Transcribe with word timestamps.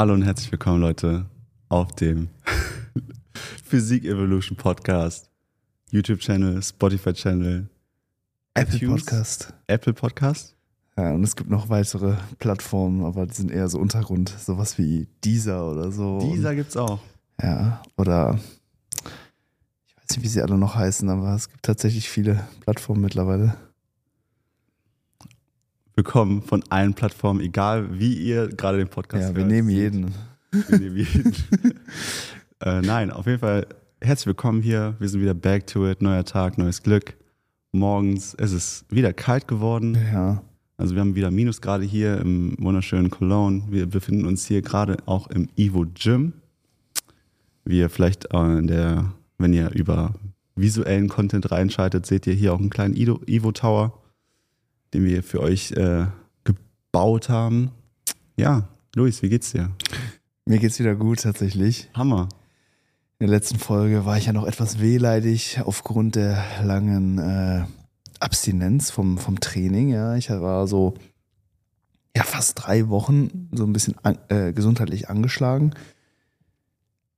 Hallo 0.00 0.14
und 0.14 0.22
herzlich 0.22 0.50
willkommen, 0.50 0.80
Leute, 0.80 1.26
auf 1.68 1.92
dem 1.92 2.30
Physik 3.66 4.06
Evolution 4.06 4.56
Podcast, 4.56 5.28
YouTube-Channel, 5.90 6.62
Spotify-Channel, 6.62 7.68
Apple 8.54 8.76
iTunes, 8.76 9.04
Podcast. 9.04 9.52
Apple 9.66 9.92
Podcast. 9.92 10.56
Ja, 10.96 11.12
und 11.12 11.22
es 11.22 11.36
gibt 11.36 11.50
noch 11.50 11.68
weitere 11.68 12.14
Plattformen, 12.38 13.04
aber 13.04 13.26
die 13.26 13.34
sind 13.34 13.50
eher 13.50 13.68
so 13.68 13.78
Untergrund. 13.78 14.30
Sowas 14.30 14.78
wie 14.78 15.06
Deezer 15.22 15.70
oder 15.70 15.92
so. 15.92 16.18
Dieser 16.32 16.54
gibt's 16.54 16.78
auch. 16.78 17.00
Ja, 17.42 17.82
oder 17.98 18.40
ich 19.04 19.96
weiß 19.98 20.16
nicht, 20.16 20.22
wie 20.22 20.28
sie 20.28 20.40
alle 20.40 20.56
noch 20.56 20.76
heißen, 20.76 21.10
aber 21.10 21.34
es 21.34 21.50
gibt 21.50 21.62
tatsächlich 21.62 22.08
viele 22.08 22.42
Plattformen 22.60 23.02
mittlerweile. 23.02 23.54
Willkommen 26.00 26.40
von 26.40 26.64
allen 26.70 26.94
Plattformen, 26.94 27.42
egal 27.42 28.00
wie 28.00 28.14
ihr 28.14 28.48
gerade 28.48 28.78
den 28.78 28.88
Podcast 28.88 29.28
ja, 29.28 29.36
wir 29.36 29.42
hört. 29.42 29.52
nehmen 29.52 29.68
jeden. 29.68 30.14
Wir 30.50 30.78
nehmen 30.78 30.96
jeden. 30.96 31.34
äh, 32.60 32.80
nein, 32.80 33.10
auf 33.10 33.26
jeden 33.26 33.38
Fall 33.38 33.66
herzlich 34.00 34.28
willkommen 34.28 34.62
hier. 34.62 34.94
Wir 34.98 35.10
sind 35.10 35.20
wieder 35.20 35.34
back 35.34 35.66
to 35.66 35.86
it. 35.86 36.00
Neuer 36.00 36.24
Tag, 36.24 36.56
neues 36.56 36.82
Glück. 36.82 37.18
Morgens 37.72 38.32
es 38.32 38.52
ist 38.52 38.86
wieder 38.88 39.12
kalt 39.12 39.46
geworden. 39.46 39.98
Ja, 40.10 40.42
Also 40.78 40.94
wir 40.94 41.02
haben 41.02 41.16
wieder 41.16 41.30
Minusgrade 41.30 41.84
hier 41.84 42.18
im 42.18 42.56
wunderschönen 42.58 43.10
Cologne. 43.10 43.64
Wir 43.68 43.84
befinden 43.84 44.24
uns 44.24 44.46
hier 44.46 44.62
gerade 44.62 44.96
auch 45.04 45.26
im 45.26 45.50
Evo 45.58 45.84
Gym. 45.84 46.32
Wie 47.66 47.78
ihr 47.78 47.90
vielleicht 47.90 48.32
äh, 48.32 48.58
in 48.58 48.68
der, 48.68 49.12
wenn 49.36 49.52
ihr 49.52 49.70
über 49.72 50.14
visuellen 50.56 51.10
Content 51.10 51.50
reinschaltet, 51.50 52.06
seht 52.06 52.26
ihr 52.26 52.32
hier 52.32 52.54
auch 52.54 52.58
einen 52.58 52.70
kleinen 52.70 52.96
Evo 52.96 53.52
Tower, 53.52 53.99
den 54.94 55.04
wir 55.04 55.22
für 55.22 55.40
euch 55.40 55.72
äh, 55.72 56.06
gebaut 56.44 57.28
haben. 57.28 57.70
Ja, 58.36 58.68
Luis, 58.94 59.22
wie 59.22 59.28
geht's 59.28 59.52
dir? 59.52 59.70
mir 60.46 60.58
geht's 60.58 60.78
wieder 60.78 60.96
gut 60.96 61.22
tatsächlich. 61.22 61.88
Hammer. 61.94 62.28
In 63.18 63.26
der 63.26 63.36
letzten 63.36 63.58
Folge 63.58 64.06
war 64.06 64.16
ich 64.16 64.26
ja 64.26 64.32
noch 64.32 64.46
etwas 64.46 64.80
wehleidig 64.80 65.60
aufgrund 65.64 66.16
der 66.16 66.42
langen 66.64 67.18
äh, 67.18 67.64
Abstinenz 68.18 68.90
vom, 68.90 69.18
vom 69.18 69.40
Training. 69.40 69.90
Ja, 69.90 70.16
ich 70.16 70.30
war 70.30 70.66
so 70.66 70.94
ja 72.16 72.24
fast 72.24 72.64
drei 72.64 72.88
Wochen 72.88 73.48
so 73.52 73.64
ein 73.64 73.72
bisschen 73.72 73.94
an, 74.02 74.18
äh, 74.28 74.52
gesundheitlich 74.52 75.08
angeschlagen. 75.08 75.74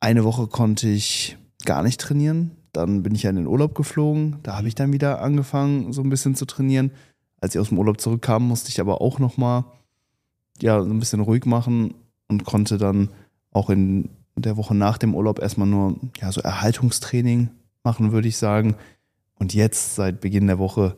Eine 0.01 0.25
Woche 0.25 0.49
konnte 0.49 0.89
ich 0.89 1.39
gar 1.65 1.83
nicht 1.83 2.01
trainieren. 2.01 2.51
Dann 2.73 3.03
bin 3.03 3.15
ich 3.15 3.23
ja 3.23 3.31
in 3.31 3.37
den 3.37 3.47
Urlaub 3.47 3.75
geflogen. 3.75 4.39
Da 4.43 4.57
habe 4.57 4.69
ich 4.69 4.75
dann 4.75 4.93
wieder 4.93 5.21
angefangen, 5.21 5.93
so 5.93 6.03
ein 6.03 6.11
bisschen 6.11 6.35
zu 6.35 6.47
trainieren. 6.47 6.91
Als 7.43 7.55
ich 7.55 7.61
aus 7.61 7.71
dem 7.71 7.79
Urlaub 7.79 8.01
zurückkam, 8.01 8.47
musste 8.47 8.69
ich 8.69 8.81
aber 8.81 9.01
auch 9.01 9.19
noch 9.19 9.37
mal 9.37 9.65
ja 10.61 10.81
so 10.81 10.89
ein 10.89 11.01
bisschen 11.01 11.21
ruhig 11.21 11.45
machen 11.45 11.95
und 12.29 12.45
konnte 12.45 12.79
dann 12.79 13.11
auch 13.51 13.69
in 13.69 14.09
der 14.37 14.57
Woche 14.57 14.77
nach 14.77 14.97
dem 14.97 15.15
Urlaub 15.15 15.41
erstmal 15.41 15.67
nur 15.67 15.97
ja, 16.21 16.31
so 16.31 16.41
Erhaltungstraining 16.41 17.51
machen, 17.83 18.13
würde 18.13 18.29
ich 18.29 18.37
sagen. 18.37 18.77
Und 19.41 19.55
jetzt, 19.55 19.97
seit 19.97 20.21
Beginn 20.21 20.47
der 20.47 20.61
Woche, 20.61 20.95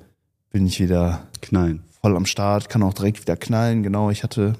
bin 0.50 0.66
ich 0.66 0.80
wieder 0.80 1.26
Knallen. 1.40 1.82
voll 2.02 2.14
am 2.14 2.26
Start, 2.26 2.68
kann 2.68 2.82
auch 2.82 2.92
direkt 2.92 3.22
wieder 3.22 3.36
knallen. 3.36 3.82
Genau, 3.82 4.10
ich 4.10 4.22
hatte, 4.22 4.54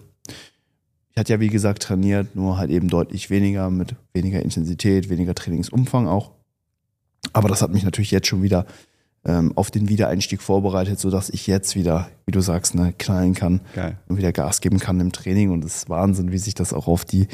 ich 1.11 1.19
hatte 1.19 1.35
ja 1.35 1.41
wie 1.41 1.51
gesagt 1.51 1.83
trainiert, 1.83 2.35
nur 2.35 2.57
halt 2.57 2.71
eben 2.71 2.89
deutlich 2.89 3.29
weniger, 3.29 3.69
mit 3.69 3.95
weniger 4.15 4.41
Intensität, 4.41 5.11
weniger 5.11 5.35
Trainingsumfang 5.35 6.09
auch. 6.09 6.31
Aber 7.35 7.51
das 7.51 7.61
hat 7.61 7.73
mich 7.73 7.85
natürlich 7.85 8.11
jetzt 8.11 8.27
schon 8.27 8.43
wieder 8.43 8.65
auf 9.55 9.71
den 9.71 9.89
Wiedereinstieg 9.89 10.43
vorbereitet, 10.43 11.01
sodass 11.01 11.31
ich 11.31 11.47
jetzt 11.47 11.77
wieder, 11.77 12.09
wie 12.27 12.33
du 12.33 12.43
sagst, 12.43 12.75
ne, 12.75 12.93
knallen 12.93 13.33
kann 13.33 13.63
Geil. 13.75 13.99
und 14.07 14.19
wieder 14.19 14.33
Gas 14.33 14.61
geben 14.61 14.79
kann 14.79 15.01
im 15.01 15.13
Training. 15.13 15.51
Und 15.51 15.65
es 15.65 15.77
ist 15.77 15.91
Wahnsinn, 15.91 16.31
wie 16.31 16.39
sich 16.39 16.53
das 16.55 16.75
auch 16.75 16.89
auf 16.89 17.07
die 17.07 17.29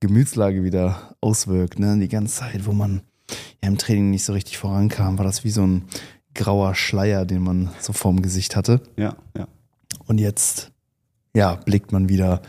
Gemütslage 0.00 0.64
wieder 0.64 1.14
auswirkt. 1.20 1.78
Ne? 1.78 1.98
Die 1.98 2.08
ganze 2.08 2.36
Zeit, 2.36 2.64
wo 2.64 2.72
man 2.72 3.02
ja 3.62 3.68
im 3.68 3.76
Training 3.76 4.10
nicht 4.10 4.24
so 4.24 4.32
richtig 4.32 4.56
vorankam, 4.56 5.18
war 5.18 5.26
das 5.26 5.44
wie 5.44 5.50
so 5.50 5.66
ein 5.66 5.84
grauer 6.34 6.74
Schleier, 6.74 7.26
den 7.26 7.42
man 7.42 7.70
so 7.80 7.92
vorm 7.92 8.22
Gesicht 8.22 8.56
hatte. 8.56 8.80
Ja, 8.96 9.16
ja. 9.36 9.46
Und 10.06 10.18
jetzt, 10.18 10.72
ja, 11.34 11.54
blickt 11.54 11.92
man 11.92 12.08
wieder 12.08 12.42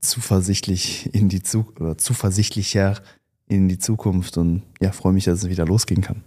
zuversichtlich 0.00 1.14
in 1.14 1.28
die 1.28 1.42
Zukunft 1.42 1.80
oder 1.80 1.98
zuversichtlicher 1.98 2.94
in 3.46 3.68
die 3.68 3.78
Zukunft 3.78 4.36
und 4.36 4.62
ja, 4.80 4.92
freue 4.92 5.12
mich, 5.12 5.24
dass 5.24 5.42
es 5.42 5.48
wieder 5.48 5.66
losgehen 5.66 6.02
kann. 6.02 6.24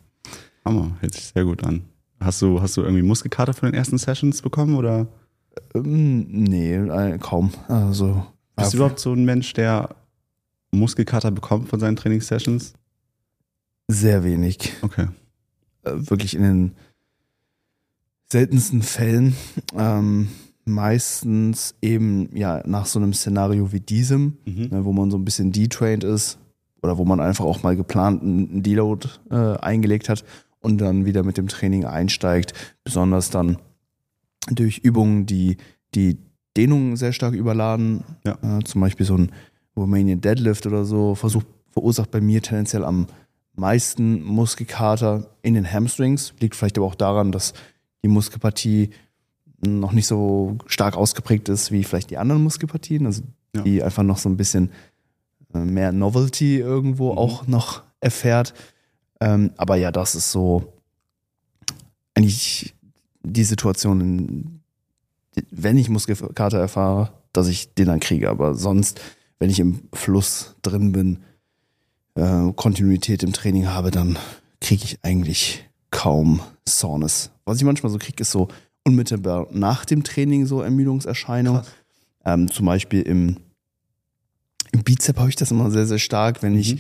Hammer. 0.66 0.96
Hört 1.00 1.14
sich 1.14 1.26
sehr 1.26 1.44
gut 1.46 1.64
an. 1.64 1.84
Hast 2.20 2.42
du, 2.42 2.62
hast 2.62 2.78
du 2.78 2.82
irgendwie 2.82 3.02
Muskelkater 3.02 3.54
von 3.54 3.70
den 3.70 3.76
ersten 3.76 3.98
Sessions 3.98 4.42
bekommen 4.42 4.76
oder 4.76 5.08
Ähm, 5.76 6.28
nee, 6.30 6.76
äh, 6.76 7.18
kaum. 7.18 7.52
Also, 7.68 8.26
bist 8.56 8.74
du 8.74 8.78
überhaupt 8.78 9.00
so 9.00 9.12
ein 9.14 9.26
Mensch, 9.26 9.54
der 9.54 9.90
Muskelkater 10.72 11.32
bekommt 11.32 11.68
von 11.70 11.80
seinen 11.80 11.96
Trainingssessions? 11.96 12.74
sehr 13.88 14.24
wenig. 14.24 14.72
Okay. 14.84 15.08
äh, 15.84 15.92
wirklich 15.96 16.34
in 16.36 16.44
den 16.44 16.72
seltensten 18.32 18.82
Fällen. 18.82 19.36
Ähm, 19.76 20.30
meistens 20.64 21.76
eben 21.82 22.30
ja 22.34 22.62
nach 22.66 22.86
so 22.86 23.00
einem 23.00 23.14
Szenario 23.14 23.74
wie 23.74 23.82
diesem, 23.82 24.38
Mhm. 24.46 24.68
ne, 24.72 24.86
wo 24.86 24.94
man 24.94 25.12
so 25.12 25.18
ein 25.18 25.26
bisschen 25.26 25.52
detrained 25.52 26.04
ist 26.06 26.38
oder 26.82 26.98
wo 26.98 27.04
man 27.04 27.20
einfach 27.20 27.44
auch 27.44 27.64
mal 27.64 27.76
geplant 27.76 28.22
einen 28.24 28.64
Deload 28.64 29.10
äh, 29.30 29.58
eingelegt 29.58 30.08
hat 30.08 30.24
und 30.62 30.80
dann 30.80 31.06
wieder 31.06 31.24
mit 31.24 31.38
dem 31.38 31.48
Training 31.48 31.86
einsteigt. 31.86 32.54
Besonders 32.84 33.30
dann 33.30 33.58
durch 34.50 34.80
Übungen, 34.80 35.26
die 35.26 35.58
die 35.94 36.18
Dehnung 36.58 36.96
sehr 36.98 37.14
stark 37.14 37.34
überladen. 37.34 38.04
Ja. 38.26 38.38
Äh, 38.60 38.64
zum 38.64 38.82
Beispiel 38.82 39.06
so 39.06 39.16
ein 39.18 39.32
Romanian 39.76 40.22
Deadlift 40.22 40.66
oder 40.66 40.86
so 40.86 41.16
versucht, 41.16 41.46
verursacht 41.72 42.12
bei 42.12 42.22
mir 42.22 42.42
tendenziell 42.42 42.84
am 42.84 43.08
meisten 43.56 44.24
Muskelkater 44.24 45.28
in 45.42 45.54
den 45.54 45.70
Hamstrings. 45.72 46.34
Liegt 46.40 46.56
vielleicht 46.56 46.78
aber 46.78 46.88
auch 46.88 46.96
daran, 46.96 47.32
dass 47.32 47.54
die 48.04 48.08
Muskelpartie 48.10 48.90
noch 49.66 49.92
nicht 49.92 50.08
so 50.08 50.58
stark 50.66 50.98
ausgeprägt 50.98 51.48
ist 51.50 51.72
wie 51.72 51.84
vielleicht 51.84 52.10
die 52.10 52.18
anderen 52.18 52.44
Muskelpartien. 52.44 53.06
Also 53.06 53.22
Ja. 53.56 53.62
die 53.64 53.84
einfach 53.84 54.04
noch 54.04 54.18
so 54.18 54.30
ein 54.30 54.38
bisschen 54.38 54.72
äh, 55.54 55.60
mehr 55.60 55.92
Novelty 55.92 56.58
irgendwo 56.58 57.12
Mhm. 57.12 57.18
auch 57.18 57.48
noch 57.48 57.84
erfährt. 58.00 58.54
Ähm, 59.22 59.52
aber 59.56 59.76
ja, 59.78 59.92
das 59.92 60.16
ist 60.16 60.32
so 60.32 60.74
eigentlich 62.16 62.74
die 63.24 63.44
Situation, 63.44 64.02
in- 64.02 64.62
wenn 65.52 65.78
ich 65.78 65.90
Muskelkater 65.90 66.58
erfahre, 66.60 67.14
dass 67.32 67.48
ich 67.48 67.74
den 67.74 67.86
dann 67.88 68.00
kriege. 68.02 68.30
Aber 68.30 68.56
sonst, 68.56 69.00
wenn 69.40 69.50
ich 69.50 69.60
im 69.60 69.82
Fluss 69.94 70.56
drin 70.62 70.92
bin, 70.92 71.20
äh, 72.16 72.52
Kontinuität 72.56 73.24
im 73.24 73.32
Training 73.32 73.68
habe, 73.68 73.92
dann 73.92 74.18
kriege 74.60 74.84
ich 74.84 75.00
eigentlich 75.04 75.64
kaum 75.92 76.42
Soreness. 76.68 77.32
Was 77.46 77.58
ich 77.58 77.64
manchmal 77.64 77.92
so 77.92 77.98
kriege, 77.98 78.22
ist 78.22 78.32
so 78.32 78.50
unmittelbar 78.84 79.48
nach 79.52 79.86
dem 79.86 80.04
Training 80.04 80.46
so 80.46 80.62
Ermüdungserscheinungen. 80.62 81.62
Krass. 81.62 81.72
Ähm, 82.26 82.52
zum 82.52 82.66
Beispiel 82.66 83.02
im, 83.04 83.38
im 84.74 84.84
Bizep 84.84 85.18
habe 85.18 85.30
ich 85.30 85.36
das 85.36 85.52
immer 85.52 85.72
sehr, 85.72 85.88
sehr 85.88 86.00
stark, 86.00 86.44
wenn 86.44 86.56
ich 86.58 86.76
Mhm. 86.76 86.80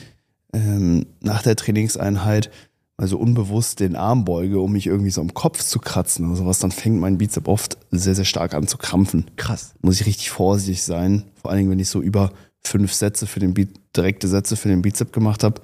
Ähm, 0.54 1.06
nach 1.22 1.42
der 1.44 1.56
Trainingseinheit 1.56 2.52
mal 2.98 3.08
so 3.08 3.18
unbewusst 3.18 3.80
den 3.80 3.96
Arm 3.96 4.26
beuge, 4.26 4.60
um 4.60 4.74
mich 4.74 4.86
irgendwie 4.86 5.10
so 5.10 5.22
am 5.22 5.34
Kopf 5.34 5.64
zu 5.64 5.80
kratzen 5.80 6.28
oder 6.28 6.36
sowas, 6.36 6.60
dann 6.60 6.72
fängt 6.72 7.00
mein 7.00 7.18
Bizep 7.18 7.48
oft 7.48 7.78
sehr, 7.90 8.16
sehr 8.16 8.26
stark 8.26 8.54
an 8.54 8.68
zu 8.68 8.78
krampfen. 8.78 9.26
Krass. 9.38 9.74
Muss 9.82 10.00
ich 10.00 10.08
richtig 10.08 10.30
vorsichtig 10.30 10.84
sein. 10.84 11.24
Vor 11.36 11.50
allen 11.50 11.60
Dingen, 11.60 11.72
wenn 11.72 11.80
ich 11.80 11.90
so 11.90 12.02
über 12.02 12.32
fünf 12.64 12.94
Sätze 12.94 13.26
für 13.28 13.40
den 13.40 13.54
Bi 13.54 13.68
direkte 13.96 14.28
Sätze 14.28 14.56
für 14.56 14.70
den 14.70 14.82
Bizep 14.82 15.12
gemacht 15.12 15.44
habe. 15.44 15.62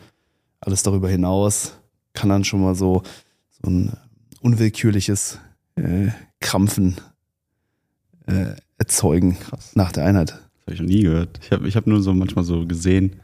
Alles 0.59 0.83
darüber 0.83 1.09
hinaus 1.09 1.73
kann 2.13 2.29
dann 2.29 2.43
schon 2.43 2.61
mal 2.61 2.75
so, 2.75 3.03
so 3.61 3.69
ein 3.69 3.93
unwillkürliches 4.41 5.39
äh, 5.75 6.07
Krampfen 6.39 6.97
äh, 8.25 8.55
erzeugen 8.77 9.37
Krass. 9.39 9.75
nach 9.75 9.91
der 9.91 10.05
Einheit. 10.05 10.31
Das 10.31 10.61
habe 10.65 10.73
ich 10.73 10.79
noch 10.81 10.87
nie 10.87 11.03
gehört. 11.03 11.39
Ich 11.43 11.51
habe 11.51 11.67
ich 11.67 11.75
hab 11.75 11.87
nur 11.87 12.01
so 12.01 12.13
manchmal 12.13 12.43
so 12.43 12.65
gesehen, 12.65 13.17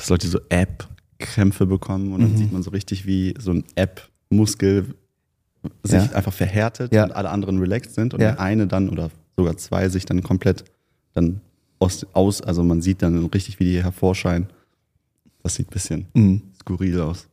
dass 0.00 0.08
Leute 0.08 0.26
so 0.28 0.40
App-Krämpfe 0.48 1.66
bekommen 1.66 2.12
und 2.12 2.20
dann 2.20 2.32
Mhm. 2.32 2.36
sieht 2.36 2.52
man 2.52 2.62
so 2.62 2.70
richtig, 2.70 3.06
wie 3.06 3.34
so 3.38 3.52
ein 3.52 3.64
App-Muskel 3.74 4.94
sich 5.82 5.92
Ja. 6.06 6.12
einfach 6.12 6.32
verhärtet 6.32 6.92
Ja. 6.92 7.04
und 7.04 7.12
alle 7.12 7.30
anderen 7.30 7.58
relaxed 7.58 7.94
sind 7.94 8.14
und 8.14 8.20
Ja. 8.20 8.32
der 8.32 8.40
eine 8.40 8.66
dann 8.66 8.88
oder 8.88 9.10
sogar 9.36 9.56
zwei 9.56 9.88
sich 9.88 10.04
dann 10.06 10.22
komplett 10.22 10.64
dann 11.12 11.40
aus, 11.78 12.06
aus 12.12 12.40
also 12.42 12.62
man 12.62 12.80
sieht 12.82 13.02
dann 13.02 13.26
richtig, 13.26 13.58
wie 13.60 13.64
die 13.64 13.82
hervorscheinen. 13.82 14.48
Das 15.42 15.54
sieht 15.54 15.68
ein 15.68 15.72
bisschen 15.72 16.06
Mhm. 16.14 16.42
skurril 16.60 17.00
aus. 17.00 17.28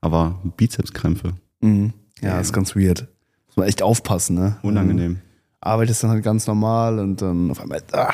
Aber 0.00 0.40
Bizepskrämpfe, 0.56 1.34
Mhm. 1.60 1.92
Ja, 2.20 2.38
ist 2.40 2.52
ganz 2.52 2.74
weird. 2.76 3.06
Muss 3.46 3.56
man 3.56 3.66
echt 3.68 3.82
aufpassen, 3.82 4.34
ne? 4.36 4.56
unangenehm. 4.62 5.12
Ähm, 5.12 5.20
arbeitest 5.60 6.02
dann 6.02 6.10
halt 6.10 6.24
ganz 6.24 6.46
normal 6.46 6.98
und 6.98 7.20
dann 7.22 7.50
auf 7.50 7.60
einmal 7.60 7.82
ah, 7.92 8.12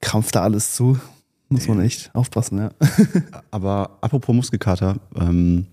krampft 0.00 0.34
da 0.34 0.42
alles 0.42 0.74
zu. 0.74 0.98
Muss 1.50 1.66
man 1.66 1.80
echt 1.80 2.14
aufpassen, 2.14 2.58
ja. 2.58 2.70
Aber 3.50 3.98
apropos 4.00 4.34
Muskelkater, 4.34 5.00
ähm, 5.16 5.66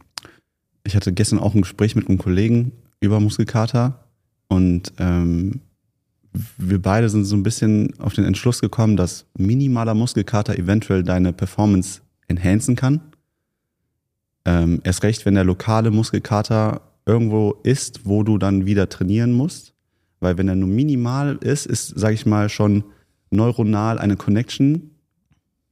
ich 0.84 0.96
hatte 0.96 1.14
gestern 1.14 1.40
auch 1.40 1.54
ein 1.54 1.62
Gespräch 1.62 1.96
mit 1.96 2.10
einem 2.10 2.18
Kollegen 2.18 2.72
über 3.00 3.20
Muskelkater 3.20 4.04
und 4.48 4.92
ähm, 4.98 5.62
wir 6.58 6.82
beide 6.82 7.10
sind 7.10 7.26
so 7.26 7.36
ein 7.36 7.44
bisschen 7.44 7.94
auf 8.00 8.14
den 8.14 8.26
Entschluss 8.26 8.60
gekommen, 8.60 8.98
dass 8.98 9.26
minimaler 9.38 9.94
Muskelkater 9.94 10.58
eventuell 10.58 11.04
deine 11.04 11.32
Performance 11.32 12.02
enhancen 12.28 12.76
kann. 12.76 13.02
Ähm, 14.46 14.82
erst 14.84 15.04
recht, 15.04 15.26
wenn 15.26 15.36
der 15.36 15.44
lokale 15.44 15.92
Muskelkater 15.92 16.82
irgendwo 17.06 17.56
ist, 17.64 18.06
wo 18.06 18.24
du 18.24 18.38
dann 18.38 18.66
wieder 18.66 18.90
trainieren 18.90 19.34
musst. 19.34 19.74
Weil 20.20 20.38
wenn 20.38 20.48
er 20.48 20.56
nur 20.56 20.70
minimal 20.70 21.38
ist, 21.42 21.66
ist, 21.66 21.88
sage 22.00 22.16
ich 22.16 22.26
mal, 22.26 22.50
schon 22.50 22.84
neuronal 23.30 24.00
eine 24.00 24.16
Connection 24.16 24.92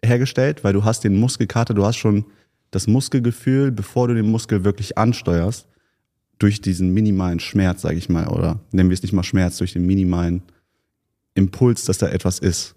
hergestellt, 0.06 0.64
weil 0.64 0.74
du 0.74 0.84
hast 0.84 1.04
den 1.04 1.20
Muskelkater, 1.20 1.74
du 1.74 1.86
hast 1.86 1.98
schon 1.98 2.26
das 2.72 2.88
Muskelgefühl, 2.88 3.72
bevor 3.72 4.08
du 4.08 4.16
den 4.16 4.30
Muskel 4.30 4.64
wirklich 4.64 4.98
ansteuerst, 4.98 5.68
durch 6.40 6.62
diesen 6.62 6.94
minimalen 6.94 7.40
Schmerz, 7.40 7.82
sage 7.82 7.96
ich 7.96 8.10
mal, 8.10 8.28
oder 8.28 8.60
nennen 8.72 8.90
wir 8.90 8.94
es 8.94 9.02
nicht 9.02 9.14
mal 9.14 9.24
Schmerz, 9.24 9.58
durch 9.58 9.74
den 9.74 9.86
minimalen 9.86 10.42
Impuls, 11.34 11.86
dass 11.86 11.98
da 11.98 12.10
etwas 12.10 12.40
ist. 12.40 12.76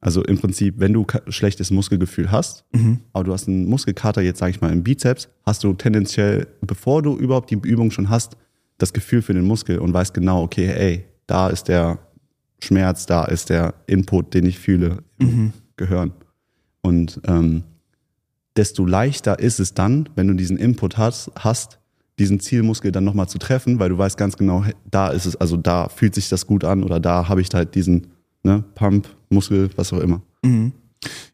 Also 0.00 0.22
im 0.24 0.38
Prinzip, 0.38 0.74
wenn 0.78 0.92
du 0.92 1.06
schlechtes 1.28 1.70
Muskelgefühl 1.70 2.30
hast, 2.30 2.64
mhm. 2.72 3.00
aber 3.12 3.24
du 3.24 3.32
hast 3.32 3.48
einen 3.48 3.68
Muskelkater 3.68 4.22
jetzt, 4.22 4.38
sage 4.38 4.50
ich 4.50 4.60
mal, 4.60 4.72
im 4.72 4.82
Bizeps, 4.82 5.28
hast 5.44 5.64
du 5.64 5.72
tendenziell, 5.72 6.46
bevor 6.60 7.02
du 7.02 7.16
überhaupt 7.16 7.50
die 7.50 7.54
Übung 7.54 7.90
schon 7.90 8.10
hast, 8.10 8.36
das 8.78 8.92
Gefühl 8.92 9.22
für 9.22 9.34
den 9.34 9.44
Muskel 9.44 9.78
und 9.78 9.92
weißt 9.92 10.12
genau, 10.12 10.42
okay, 10.42 10.66
ey, 10.66 11.04
da 11.26 11.48
ist 11.48 11.68
der 11.68 11.98
Schmerz, 12.60 13.06
da 13.06 13.24
ist 13.24 13.50
der 13.50 13.74
Input, 13.86 14.34
den 14.34 14.46
ich 14.46 14.58
fühle, 14.58 15.02
mhm. 15.18 15.52
gehören. 15.76 16.12
Und 16.86 17.20
ähm, 17.26 17.64
desto 18.56 18.86
leichter 18.86 19.40
ist 19.40 19.58
es 19.58 19.74
dann, 19.74 20.08
wenn 20.14 20.28
du 20.28 20.34
diesen 20.34 20.56
Input 20.56 20.96
hast, 20.96 21.32
hast 21.36 21.80
diesen 22.20 22.38
Zielmuskel 22.38 22.92
dann 22.92 23.02
nochmal 23.02 23.28
zu 23.28 23.38
treffen, 23.38 23.80
weil 23.80 23.88
du 23.88 23.98
weißt 23.98 24.16
ganz 24.16 24.36
genau, 24.36 24.64
da 24.88 25.08
ist 25.08 25.26
es, 25.26 25.34
also 25.34 25.56
da 25.56 25.88
fühlt 25.88 26.14
sich 26.14 26.28
das 26.28 26.46
gut 26.46 26.62
an 26.62 26.84
oder 26.84 27.00
da 27.00 27.28
habe 27.28 27.40
ich 27.40 27.48
halt 27.52 27.74
diesen 27.74 28.06
ne, 28.44 28.62
Pump, 28.76 29.08
Muskel, 29.30 29.68
was 29.74 29.92
auch 29.92 29.98
immer. 29.98 30.22
Mhm. 30.42 30.72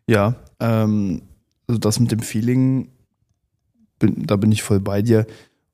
Ja, 0.09 0.37
ähm, 0.59 1.21
also 1.69 1.79
das 1.79 2.01
mit 2.01 2.11
dem 2.11 2.21
Feeling, 2.21 2.89
bin, 3.99 4.27
da 4.27 4.37
bin 4.37 4.51
ich 4.51 4.63
voll 4.63 4.81
bei 4.81 5.03
dir. 5.03 5.27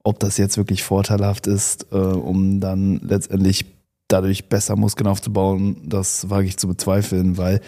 Ob 0.03 0.19
das 0.19 0.39
jetzt 0.39 0.57
wirklich 0.57 0.83
vorteilhaft 0.83 1.47
ist, 1.47 1.87
äh, 1.93 1.97
um 1.97 2.59
dann 2.59 2.97
letztendlich 2.97 3.65
dadurch 4.09 4.49
besser 4.49 4.75
Muskeln 4.75 5.07
aufzubauen, 5.07 5.77
das 5.85 6.29
wage 6.31 6.49
ich 6.49 6.57
zu 6.57 6.67
bezweifeln, 6.67 7.37
weil 7.37 7.61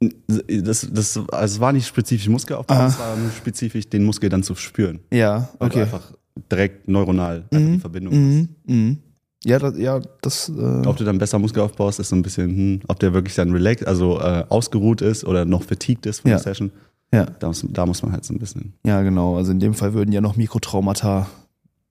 das, 0.00 0.88
das 0.90 1.20
also 1.32 1.60
war 1.60 1.72
nicht 1.72 1.86
spezifisch 1.86 2.28
Muskelaufbau, 2.28 2.86
es 2.86 2.98
war 2.98 3.16
nur 3.16 3.30
spezifisch 3.30 3.88
den 3.88 4.04
Muskel 4.04 4.28
dann 4.28 4.42
zu 4.42 4.54
spüren. 4.54 5.00
Ja, 5.12 5.48
okay. 5.58 5.82
einfach 5.82 6.12
direkt 6.50 6.88
neuronal 6.88 7.44
einfach 7.50 7.66
mhm. 7.66 7.72
die 7.72 7.80
Verbindung 7.80 8.14
mhm. 8.14 8.48
Mhm. 8.66 8.98
Ja, 9.44 9.58
das, 9.58 9.78
ja, 9.78 10.00
das. 10.20 10.48
Äh 10.48 10.86
ob 10.86 10.96
du 10.96 11.04
dann 11.04 11.18
besser 11.18 11.38
Muskel 11.38 11.62
aufbaust, 11.62 12.00
ist 12.00 12.08
so 12.08 12.16
ein 12.16 12.22
bisschen, 12.22 12.48
hm, 12.48 12.80
ob 12.88 12.98
der 12.98 13.14
wirklich 13.14 13.36
dann 13.36 13.52
relaxed, 13.52 13.86
also 13.86 14.20
äh, 14.20 14.44
ausgeruht 14.48 15.00
ist 15.00 15.24
oder 15.24 15.44
noch 15.44 15.62
fatigued 15.62 16.06
ist 16.06 16.20
von 16.20 16.30
ja. 16.30 16.36
der 16.36 16.42
Session. 16.42 16.72
Ja. 17.12 17.26
Da 17.38 17.48
muss, 17.48 17.64
da 17.68 17.86
muss 17.86 18.02
man 18.02 18.12
halt 18.12 18.24
so 18.24 18.34
ein 18.34 18.38
bisschen. 18.38 18.74
Ja, 18.84 19.02
genau. 19.02 19.36
Also 19.36 19.52
in 19.52 19.60
dem 19.60 19.74
Fall 19.74 19.94
würden 19.94 20.12
ja 20.12 20.20
noch 20.20 20.36
Mikrotraumata 20.36 21.28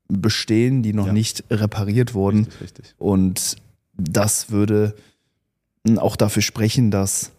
bestehen, 0.10 0.83
die 0.83 0.94
noch 0.94 1.07
ja. 1.07 1.13
nicht 1.13 1.44
repariert 1.50 2.13
wurden. 2.13 2.39
Richtig, 2.39 2.62
richtig. 2.62 2.95
Und 2.98 3.56
das 3.98 4.51
würde 4.51 4.94
auch 5.98 6.15
dafür 6.18 6.42
sprechen, 6.42 6.92
dass 6.92 7.31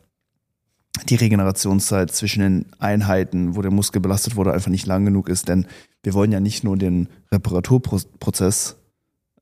die 1.04 1.14
Regenerationszeit 1.14 2.10
zwischen 2.12 2.40
den 2.40 2.66
Einheiten, 2.78 3.56
wo 3.56 3.62
der 3.62 3.70
Muskel 3.70 4.00
belastet 4.00 4.36
wurde, 4.36 4.52
einfach 4.52 4.70
nicht 4.70 4.86
lang 4.86 5.04
genug 5.04 5.28
ist. 5.28 5.48
Denn 5.48 5.66
wir 6.02 6.14
wollen 6.14 6.32
ja 6.32 6.40
nicht 6.40 6.64
nur 6.64 6.76
den 6.76 7.08
Reparaturprozess 7.32 8.76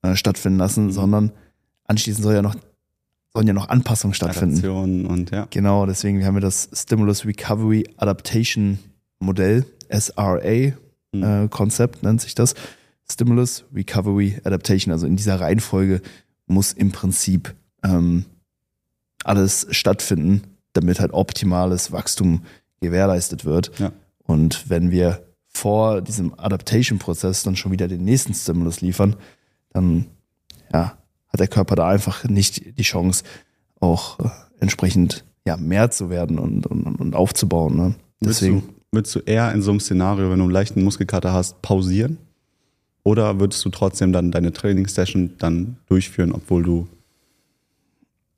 äh, 0.02 0.16
stattfinden 0.16 0.58
lassen, 0.58 0.86
mhm. 0.86 0.92
sondern 0.92 1.32
anschließend 1.84 2.24
soll 2.24 2.34
ja 2.34 2.42
noch, 2.42 2.54
sollen 3.32 3.46
ja 3.46 3.52
noch 3.52 3.68
Anpassungen 3.68 4.14
stattfinden. 4.14 4.56
und 5.06 5.30
ja. 5.30 5.46
Genau, 5.50 5.86
deswegen 5.86 6.24
haben 6.24 6.34
wir 6.34 6.40
das 6.40 6.68
Stimulus 6.72 7.24
Recovery 7.24 7.86
Adaptation 7.96 8.78
Modell, 9.18 9.64
SRA 9.90 10.72
mhm. 11.12 11.22
äh, 11.22 11.48
Konzept 11.48 12.02
nennt 12.02 12.20
sich 12.20 12.34
das. 12.34 12.54
Stimulus 13.10 13.64
Recovery 13.72 14.40
Adaptation, 14.44 14.92
also 14.92 15.06
in 15.06 15.16
dieser 15.16 15.40
Reihenfolge 15.40 16.02
muss 16.46 16.72
im 16.72 16.92
Prinzip 16.92 17.54
ähm, 17.84 18.24
alles 19.24 19.66
stattfinden, 19.70 20.42
damit 20.76 21.00
halt 21.00 21.12
optimales 21.12 21.92
Wachstum 21.92 22.42
gewährleistet 22.80 23.44
wird. 23.44 23.72
Ja. 23.78 23.92
Und 24.24 24.68
wenn 24.68 24.90
wir 24.90 25.26
vor 25.48 26.02
diesem 26.02 26.38
Adaptation-Prozess 26.38 27.42
dann 27.42 27.56
schon 27.56 27.72
wieder 27.72 27.88
den 27.88 28.04
nächsten 28.04 28.34
Stimulus 28.34 28.80
liefern, 28.80 29.16
dann 29.72 30.06
ja, 30.72 30.98
hat 31.28 31.40
der 31.40 31.48
Körper 31.48 31.76
da 31.76 31.88
einfach 31.88 32.24
nicht 32.24 32.78
die 32.78 32.82
Chance, 32.82 33.24
auch 33.80 34.18
äh, 34.20 34.28
entsprechend 34.60 35.24
ja, 35.46 35.56
mehr 35.56 35.90
zu 35.90 36.10
werden 36.10 36.38
und, 36.38 36.66
und, 36.66 36.84
und 37.00 37.14
aufzubauen. 37.14 37.76
Ne? 37.76 37.94
Deswegen. 38.20 38.56
Würdest 38.56 38.68
du, 38.68 38.84
würdest 38.92 39.14
du 39.14 39.18
eher 39.20 39.52
in 39.52 39.62
so 39.62 39.70
einem 39.70 39.80
Szenario, 39.80 40.30
wenn 40.30 40.38
du 40.38 40.44
einen 40.44 40.52
leichten 40.52 40.82
Muskelkater 40.82 41.32
hast, 41.32 41.62
pausieren? 41.62 42.18
Oder 43.02 43.38
würdest 43.38 43.64
du 43.64 43.68
trotzdem 43.68 44.12
dann 44.12 44.32
deine 44.32 44.52
Trainingssession 44.52 45.34
dann 45.38 45.76
durchführen, 45.86 46.32
obwohl 46.32 46.64
du, 46.64 46.88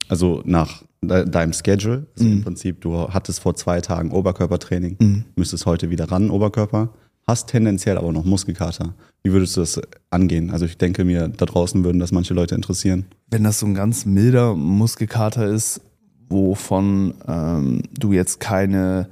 also 0.08 0.43
nach 0.44 0.82
deinem 1.00 1.52
Schedule, 1.52 2.06
also 2.16 2.28
mhm. 2.28 2.32
im 2.38 2.43
Prinzip, 2.43 2.81
du 2.81 3.08
hattest 3.08 3.40
vor 3.40 3.55
zwei 3.55 3.81
Tagen 3.81 4.10
Oberkörpertraining, 4.10 4.96
mhm. 4.99 5.25
müsstest 5.37 5.66
heute 5.66 5.90
wieder 5.90 6.10
ran, 6.10 6.31
Oberkörper, 6.31 6.90
hast 7.26 7.49
tendenziell 7.49 7.99
aber 7.99 8.12
noch 8.12 8.25
Muskelkater. 8.25 8.94
Wie 9.22 9.32
würdest 9.32 9.56
du 9.56 9.60
das 9.60 9.81
angehen? 10.10 10.50
Also 10.50 10.64
ich 10.64 10.78
denke 10.78 11.05
mir, 11.05 11.28
da 11.28 11.44
draußen 11.44 11.84
würden 11.84 11.99
das 11.99 12.10
manche 12.10 12.34
Leute 12.34 12.55
interessieren. 12.55 13.06
Wenn 13.31 13.44
das 13.44 13.60
so 13.60 13.66
ein 13.66 13.75
ganz 13.75 14.06
milder 14.06 14.55
Muskelkater 14.55 15.46
ist, 15.46 15.82
wovon 16.28 17.14
ähm, 17.26 17.82
du 17.93 18.12
jetzt 18.12 18.40
keine, 18.40 19.08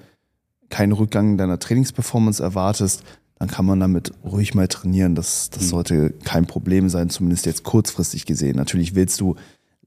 keinen 0.70 0.92
Rückgang 0.92 1.36
deiner 1.38 1.58
Trainingsperformance 1.58 2.42
erwartest, 2.42 3.04
dann 3.38 3.48
kann 3.48 3.66
man 3.66 3.80
damit 3.80 4.12
ruhig 4.24 4.54
mal 4.54 4.66
trainieren. 4.66 5.14
Das, 5.14 5.50
das 5.50 5.64
mhm. 5.64 5.68
sollte 5.68 6.10
kein 6.24 6.46
Problem 6.46 6.88
sein, 6.88 7.10
zumindest 7.10 7.46
jetzt 7.46 7.64
kurzfristig 7.64 8.24
gesehen. 8.24 8.56
Natürlich 8.56 8.94
willst 8.94 9.20
du 9.20 9.36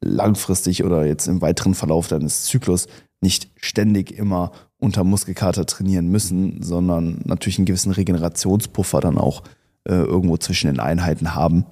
langfristig 0.01 0.83
oder 0.83 1.05
jetzt 1.05 1.27
im 1.27 1.41
weiteren 1.41 1.73
Verlauf 1.73 2.07
deines 2.07 2.43
Zyklus 2.43 2.87
nicht 3.21 3.49
ständig 3.57 4.17
immer 4.17 4.51
unter 4.77 5.03
Muskelkater 5.03 5.65
trainieren 5.65 6.07
müssen, 6.07 6.61
sondern 6.61 7.21
natürlich 7.25 7.57
einen 7.57 7.65
gewissen 7.65 7.91
Regenerationspuffer 7.91 9.01
dann 9.01 9.17
auch 9.17 9.43
äh, 9.83 9.93
irgendwo 9.93 10.37
zwischen 10.37 10.67
den 10.67 10.79
Einheiten 10.79 11.35
haben. 11.35 11.65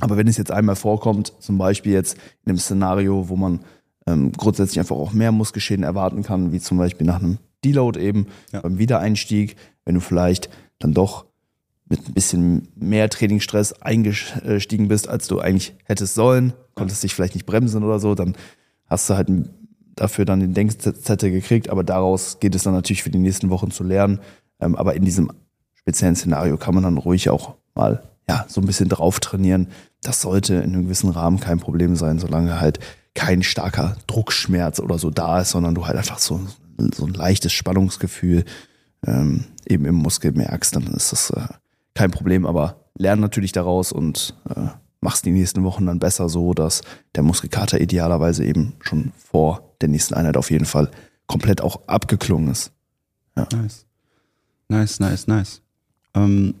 Aber 0.00 0.16
wenn 0.16 0.28
es 0.28 0.36
jetzt 0.36 0.52
einmal 0.52 0.76
vorkommt, 0.76 1.32
zum 1.40 1.58
Beispiel 1.58 1.92
jetzt 1.92 2.16
in 2.44 2.50
einem 2.50 2.58
Szenario, 2.58 3.28
wo 3.28 3.36
man 3.36 3.60
ähm, 4.06 4.32
grundsätzlich 4.32 4.78
einfach 4.78 4.96
auch 4.96 5.12
mehr 5.12 5.32
Muskelschäden 5.32 5.84
erwarten 5.84 6.22
kann, 6.22 6.52
wie 6.52 6.60
zum 6.60 6.78
Beispiel 6.78 7.06
nach 7.06 7.20
einem 7.20 7.38
Deload 7.64 8.00
eben 8.00 8.26
ja. 8.52 8.60
beim 8.60 8.78
Wiedereinstieg, 8.78 9.56
wenn 9.84 9.96
du 9.96 10.00
vielleicht 10.00 10.48
dann 10.78 10.94
doch 10.94 11.26
mit 11.90 12.08
ein 12.08 12.14
bisschen 12.14 12.68
mehr 12.76 13.10
Trainingsstress 13.10 13.74
eingestiegen 13.74 14.88
bist, 14.88 15.08
als 15.08 15.26
du 15.26 15.40
eigentlich 15.40 15.74
hättest 15.84 16.14
sollen, 16.14 16.54
konntest 16.74 17.02
dich 17.02 17.14
vielleicht 17.14 17.34
nicht 17.34 17.46
bremsen 17.46 17.82
oder 17.82 17.98
so, 17.98 18.14
dann 18.14 18.36
hast 18.86 19.10
du 19.10 19.14
halt 19.14 19.28
dafür 19.96 20.24
dann 20.24 20.40
den 20.40 20.54
Denkzettel 20.54 21.30
gekriegt, 21.30 21.68
aber 21.68 21.84
daraus 21.84 22.38
geht 22.40 22.54
es 22.54 22.62
dann 22.62 22.72
natürlich 22.72 23.02
für 23.02 23.10
die 23.10 23.18
nächsten 23.18 23.50
Wochen 23.50 23.70
zu 23.70 23.84
lernen. 23.84 24.20
Ähm, 24.60 24.76
aber 24.76 24.94
in 24.94 25.04
diesem 25.04 25.30
speziellen 25.74 26.16
Szenario 26.16 26.56
kann 26.56 26.74
man 26.74 26.84
dann 26.84 26.96
ruhig 26.96 27.28
auch 27.28 27.56
mal 27.74 28.02
ja, 28.28 28.44
so 28.48 28.60
ein 28.60 28.66
bisschen 28.66 28.88
drauf 28.88 29.18
trainieren. 29.18 29.68
Das 30.02 30.22
sollte 30.22 30.54
in 30.54 30.74
einem 30.74 30.84
gewissen 30.84 31.10
Rahmen 31.10 31.40
kein 31.40 31.58
Problem 31.58 31.96
sein, 31.96 32.18
solange 32.18 32.60
halt 32.60 32.78
kein 33.14 33.42
starker 33.42 33.96
Druckschmerz 34.06 34.78
oder 34.78 34.98
so 34.98 35.10
da 35.10 35.40
ist, 35.40 35.50
sondern 35.50 35.74
du 35.74 35.86
halt 35.86 35.96
einfach 35.96 36.20
so, 36.20 36.40
so 36.94 37.04
ein 37.04 37.12
leichtes 37.12 37.52
Spannungsgefühl 37.52 38.44
ähm, 39.04 39.46
eben 39.66 39.84
im 39.84 39.96
Muskel 39.96 40.32
merkst, 40.32 40.76
dann 40.76 40.86
ist 40.88 41.12
das 41.12 41.30
äh, 41.30 41.48
kein 42.00 42.10
Problem, 42.10 42.46
aber 42.46 42.76
lern 42.96 43.20
natürlich 43.20 43.52
daraus 43.52 43.92
und 43.92 44.34
äh, 44.48 44.68
mach's 45.02 45.20
die 45.20 45.32
nächsten 45.32 45.64
Wochen 45.64 45.84
dann 45.84 45.98
besser 45.98 46.30
so, 46.30 46.54
dass 46.54 46.80
der 47.14 47.22
Muskelkater 47.22 47.78
idealerweise 47.78 48.42
eben 48.42 48.72
schon 48.80 49.12
vor 49.18 49.74
der 49.82 49.90
nächsten 49.90 50.14
Einheit 50.14 50.38
auf 50.38 50.50
jeden 50.50 50.64
Fall 50.64 50.90
komplett 51.26 51.60
auch 51.60 51.86
abgeklungen 51.88 52.50
ist. 52.50 52.72
Ja. 53.36 53.46
Nice. 53.52 53.84
Nice, 54.68 54.98
nice, 54.98 55.26
nice. 55.26 55.60
Ähm, 56.14 56.54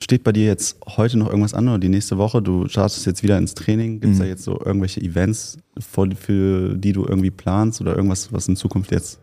steht 0.00 0.24
bei 0.24 0.32
dir 0.32 0.46
jetzt 0.46 0.78
heute 0.84 1.16
noch 1.16 1.28
irgendwas 1.28 1.54
an 1.54 1.68
oder 1.68 1.78
die 1.78 1.88
nächste 1.88 2.18
Woche? 2.18 2.42
Du 2.42 2.66
startest 2.66 3.06
jetzt 3.06 3.22
wieder 3.22 3.38
ins 3.38 3.54
Training. 3.54 4.00
Gibt 4.00 4.14
es 4.14 4.18
mhm. 4.18 4.22
da 4.24 4.28
jetzt 4.28 4.42
so 4.42 4.60
irgendwelche 4.60 5.00
Events, 5.00 5.58
für, 5.78 6.10
für 6.16 6.76
die 6.76 6.92
du 6.92 7.04
irgendwie 7.06 7.30
planst 7.30 7.80
oder 7.80 7.94
irgendwas, 7.94 8.32
was 8.32 8.48
in 8.48 8.56
Zukunft 8.56 8.90
jetzt 8.90 9.20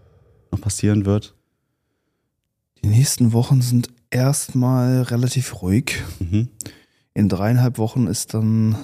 noch 0.53 0.61
passieren 0.61 1.05
wird? 1.05 1.35
Die 2.81 2.87
nächsten 2.87 3.33
Wochen 3.33 3.61
sind 3.61 3.89
erstmal 4.11 5.01
relativ 5.03 5.61
ruhig. 5.61 6.03
Mhm. 6.19 6.49
In 7.13 7.29
dreieinhalb 7.29 7.77
Wochen 7.77 8.07
ist 8.07 8.33
dann 8.33 8.77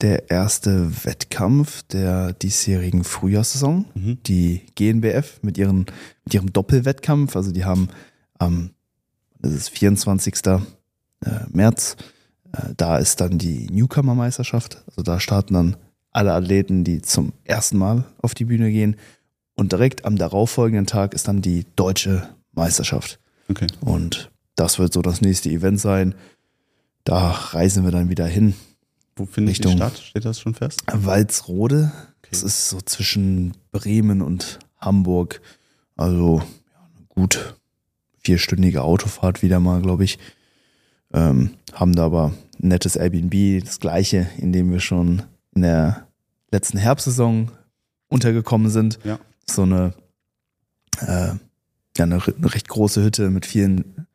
der 0.00 0.30
erste 0.30 1.04
Wettkampf 1.04 1.82
der 1.84 2.32
diesjährigen 2.32 3.04
Frühjahrssaison. 3.04 3.84
Mhm. 3.94 4.18
Die 4.24 4.62
GNBF 4.74 5.42
mit, 5.42 5.58
ihren, 5.58 5.86
mit 6.24 6.34
ihrem 6.34 6.52
Doppelwettkampf. 6.52 7.36
Also 7.36 7.52
die 7.52 7.64
haben 7.64 7.88
am, 8.38 8.70
das 9.38 9.52
ist 9.52 9.70
24. 9.70 10.34
Äh, 10.46 10.58
März, 11.50 11.96
äh, 12.52 12.74
da 12.76 12.96
ist 12.96 13.20
dann 13.20 13.38
die 13.38 13.66
Newcomer-Meisterschaft. 13.70 14.82
Also 14.86 15.02
da 15.02 15.20
starten 15.20 15.54
dann 15.54 15.76
alle 16.12 16.32
Athleten, 16.32 16.82
die 16.82 17.02
zum 17.02 17.32
ersten 17.44 17.78
Mal 17.78 18.04
auf 18.22 18.34
die 18.34 18.46
Bühne 18.46 18.70
gehen. 18.70 18.96
Und 19.54 19.72
direkt 19.72 20.06
am 20.06 20.16
darauffolgenden 20.16 20.86
Tag 20.86 21.12
ist 21.12 21.28
dann 21.28 21.42
die 21.42 21.66
deutsche 21.76 22.28
Meisterschaft. 22.52 23.20
Okay. 23.48 23.66
Und 23.80 24.29
das 24.60 24.78
wird 24.78 24.92
so 24.92 25.00
das 25.00 25.22
nächste 25.22 25.48
Event 25.48 25.80
sein. 25.80 26.14
Da 27.04 27.30
reisen 27.30 27.82
wir 27.82 27.90
dann 27.90 28.10
wieder 28.10 28.26
hin. 28.26 28.54
Wo 29.16 29.24
findet 29.24 29.56
die 29.56 29.62
Richtung- 29.62 29.76
statt? 29.78 29.98
Steht 29.98 30.26
das 30.26 30.38
schon 30.38 30.54
fest? 30.54 30.82
Walsrode. 30.92 31.90
Okay. 32.18 32.28
Das 32.30 32.42
ist 32.42 32.68
so 32.68 32.78
zwischen 32.82 33.54
Bremen 33.72 34.20
und 34.20 34.58
Hamburg. 34.76 35.40
Also 35.96 36.38
ja, 36.38 36.88
eine 36.94 37.06
gut 37.08 37.54
vierstündige 38.18 38.82
Autofahrt 38.82 39.42
wieder 39.42 39.60
mal, 39.60 39.80
glaube 39.80 40.04
ich. 40.04 40.18
Ähm, 41.14 41.54
haben 41.72 41.94
da 41.94 42.04
aber 42.04 42.34
ein 42.62 42.68
nettes 42.68 42.96
Airbnb, 42.96 43.64
das 43.64 43.80
gleiche, 43.80 44.28
in 44.36 44.52
dem 44.52 44.70
wir 44.70 44.80
schon 44.80 45.22
in 45.54 45.62
der 45.62 46.06
letzten 46.52 46.76
Herbstsaison 46.76 47.50
untergekommen 48.08 48.70
sind. 48.70 48.98
Ja. 49.04 49.18
So 49.48 49.62
eine, 49.62 49.94
äh, 51.00 51.32
ja, 51.96 52.04
eine, 52.04 52.22
eine 52.22 52.54
recht 52.54 52.68
große 52.68 53.02
Hütte 53.02 53.30
mit 53.30 53.46
vielen 53.46 54.06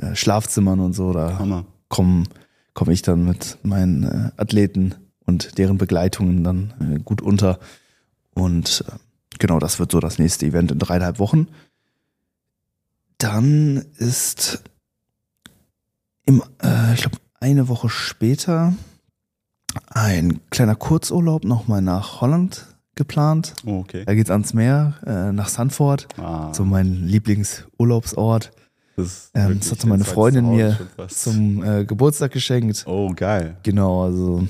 äh, 0.00 0.14
Schlafzimmern 0.14 0.80
und 0.80 0.92
so. 0.92 1.12
Da 1.12 1.64
komme 1.88 2.24
komm 2.74 2.90
ich 2.90 3.02
dann 3.02 3.24
mit 3.24 3.58
meinen 3.62 4.04
äh, 4.04 4.30
Athleten 4.36 4.94
und 5.26 5.58
deren 5.58 5.78
Begleitungen 5.78 6.44
dann 6.44 6.72
äh, 6.80 6.98
gut 6.98 7.20
unter. 7.20 7.58
Und 8.34 8.84
äh, 8.88 8.92
genau, 9.38 9.58
das 9.58 9.78
wird 9.78 9.92
so 9.92 10.00
das 10.00 10.18
nächste 10.18 10.46
Event 10.46 10.72
in 10.72 10.78
dreieinhalb 10.78 11.18
Wochen. 11.18 11.48
Dann 13.18 13.84
ist 13.96 14.62
im, 16.24 16.42
äh, 16.62 16.94
ich 16.94 17.02
glaube, 17.02 17.18
eine 17.40 17.68
Woche 17.68 17.88
später 17.88 18.74
ein 19.88 20.40
kleiner 20.50 20.74
Kurzurlaub 20.74 21.44
nochmal 21.44 21.82
nach 21.82 22.20
Holland 22.20 22.66
geplant. 22.94 23.54
Oh, 23.64 23.78
okay. 23.80 24.04
Da 24.04 24.14
geht's 24.14 24.30
ans 24.30 24.52
Meer, 24.52 24.94
äh, 25.06 25.32
nach 25.32 25.48
Sanford, 25.48 26.08
Ah, 26.18 26.52
so 26.52 26.64
mein 26.64 27.06
Lieblingsurlaubsort. 27.06 28.52
Das, 29.02 29.30
ähm, 29.34 29.58
das 29.60 29.70
hatte 29.70 29.86
meine 29.86 30.04
Freundin 30.04 30.50
mir. 30.50 30.78
Zum 31.08 31.62
äh, 31.64 31.84
Geburtstag 31.84 32.32
geschenkt. 32.32 32.84
Oh, 32.86 33.12
geil. 33.14 33.56
Genau, 33.62 34.04
also 34.04 34.46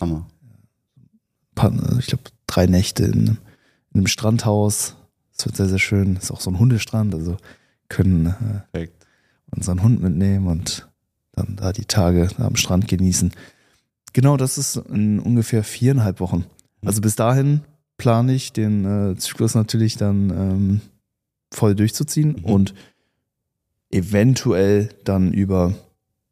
Hammer. 0.00 0.26
paar, 1.54 1.72
ich 1.98 2.06
glaube, 2.06 2.24
drei 2.46 2.66
Nächte 2.66 3.04
in, 3.04 3.12
einem- 3.12 3.38
in 3.92 4.00
einem 4.00 4.06
Strandhaus. 4.06 4.96
Es 5.36 5.44
wird 5.46 5.56
sehr, 5.56 5.68
sehr 5.68 5.78
schön. 5.78 6.16
Ist 6.16 6.30
auch 6.30 6.40
so 6.40 6.50
ein 6.50 6.58
Hundestrand, 6.58 7.14
also 7.14 7.36
können 7.88 8.34
äh, 8.72 8.88
unseren 9.54 9.82
Hund 9.82 10.02
mitnehmen 10.02 10.46
und 10.46 10.88
dann 11.32 11.56
da 11.56 11.72
die 11.72 11.84
Tage 11.84 12.28
da 12.36 12.46
am 12.46 12.56
Strand 12.56 12.88
genießen. 12.88 13.32
Genau, 14.12 14.36
das 14.36 14.58
ist 14.58 14.76
in 14.76 15.18
ungefähr 15.18 15.64
viereinhalb 15.64 16.20
Wochen. 16.20 16.44
Also 16.84 17.00
bis 17.00 17.16
dahin 17.16 17.62
plane 17.96 18.34
ich 18.34 18.52
den 18.52 18.84
äh, 19.12 19.16
Zyklus 19.16 19.54
natürlich 19.54 19.96
dann 19.96 20.30
ähm, 20.30 20.80
voll 21.50 21.74
durchzuziehen 21.74 22.36
Mhm. 22.38 22.44
und 22.44 22.74
eventuell 23.92 24.88
dann 25.04 25.32
über 25.32 25.74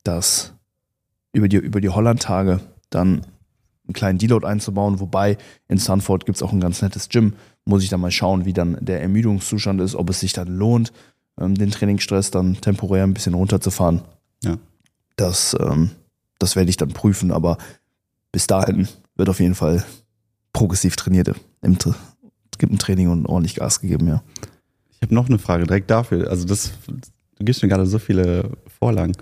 das, 0.02 0.52
über 1.32 1.48
die, 1.48 1.58
über 1.58 1.80
die 1.80 1.90
Holland-Tage 1.90 2.60
dann 2.88 3.26
einen 3.86 3.94
kleinen 3.94 4.18
Deload 4.18 4.46
einzubauen, 4.46 4.98
wobei 4.98 5.36
in 5.68 5.78
Sanford 5.78 6.26
gibt 6.26 6.36
es 6.36 6.42
auch 6.42 6.52
ein 6.52 6.60
ganz 6.60 6.82
nettes 6.82 7.08
Gym. 7.08 7.34
Muss 7.64 7.82
ich 7.82 7.90
dann 7.90 8.00
mal 8.00 8.10
schauen, 8.10 8.44
wie 8.44 8.52
dann 8.52 8.78
der 8.80 9.02
Ermüdungszustand 9.02 9.80
ist, 9.80 9.94
ob 9.94 10.10
es 10.10 10.20
sich 10.20 10.32
dann 10.32 10.48
lohnt, 10.48 10.92
ähm, 11.38 11.54
den 11.54 11.70
Trainingsstress 11.70 12.30
dann 12.30 12.60
temporär 12.60 13.04
ein 13.04 13.14
bisschen 13.14 13.34
runterzufahren. 13.34 14.02
Ja. 14.42 14.56
Das, 15.16 15.56
ähm, 15.60 15.90
das 16.38 16.56
werde 16.56 16.70
ich 16.70 16.76
dann 16.76 16.92
prüfen, 16.92 17.30
aber 17.30 17.58
bis 18.32 18.46
dahin 18.46 18.88
wird 19.16 19.28
auf 19.28 19.40
jeden 19.40 19.54
Fall 19.54 19.84
progressiv 20.52 20.96
trainiert. 20.96 21.34
Im, 21.60 21.76
gibt 22.58 22.72
ein 22.72 22.78
Training 22.78 23.08
und 23.08 23.26
ordentlich 23.26 23.56
Gas 23.56 23.80
gegeben, 23.80 24.06
ja. 24.06 24.22
Ich 24.92 25.02
habe 25.02 25.14
noch 25.14 25.28
eine 25.28 25.38
Frage 25.38 25.64
direkt 25.64 25.90
dafür. 25.90 26.30
Also 26.30 26.46
das, 26.46 26.72
du 27.40 27.44
gibst 27.46 27.62
mir 27.62 27.68
gerade 27.68 27.86
so 27.86 27.98
viele 27.98 28.50
Vorlagen. 28.78 29.12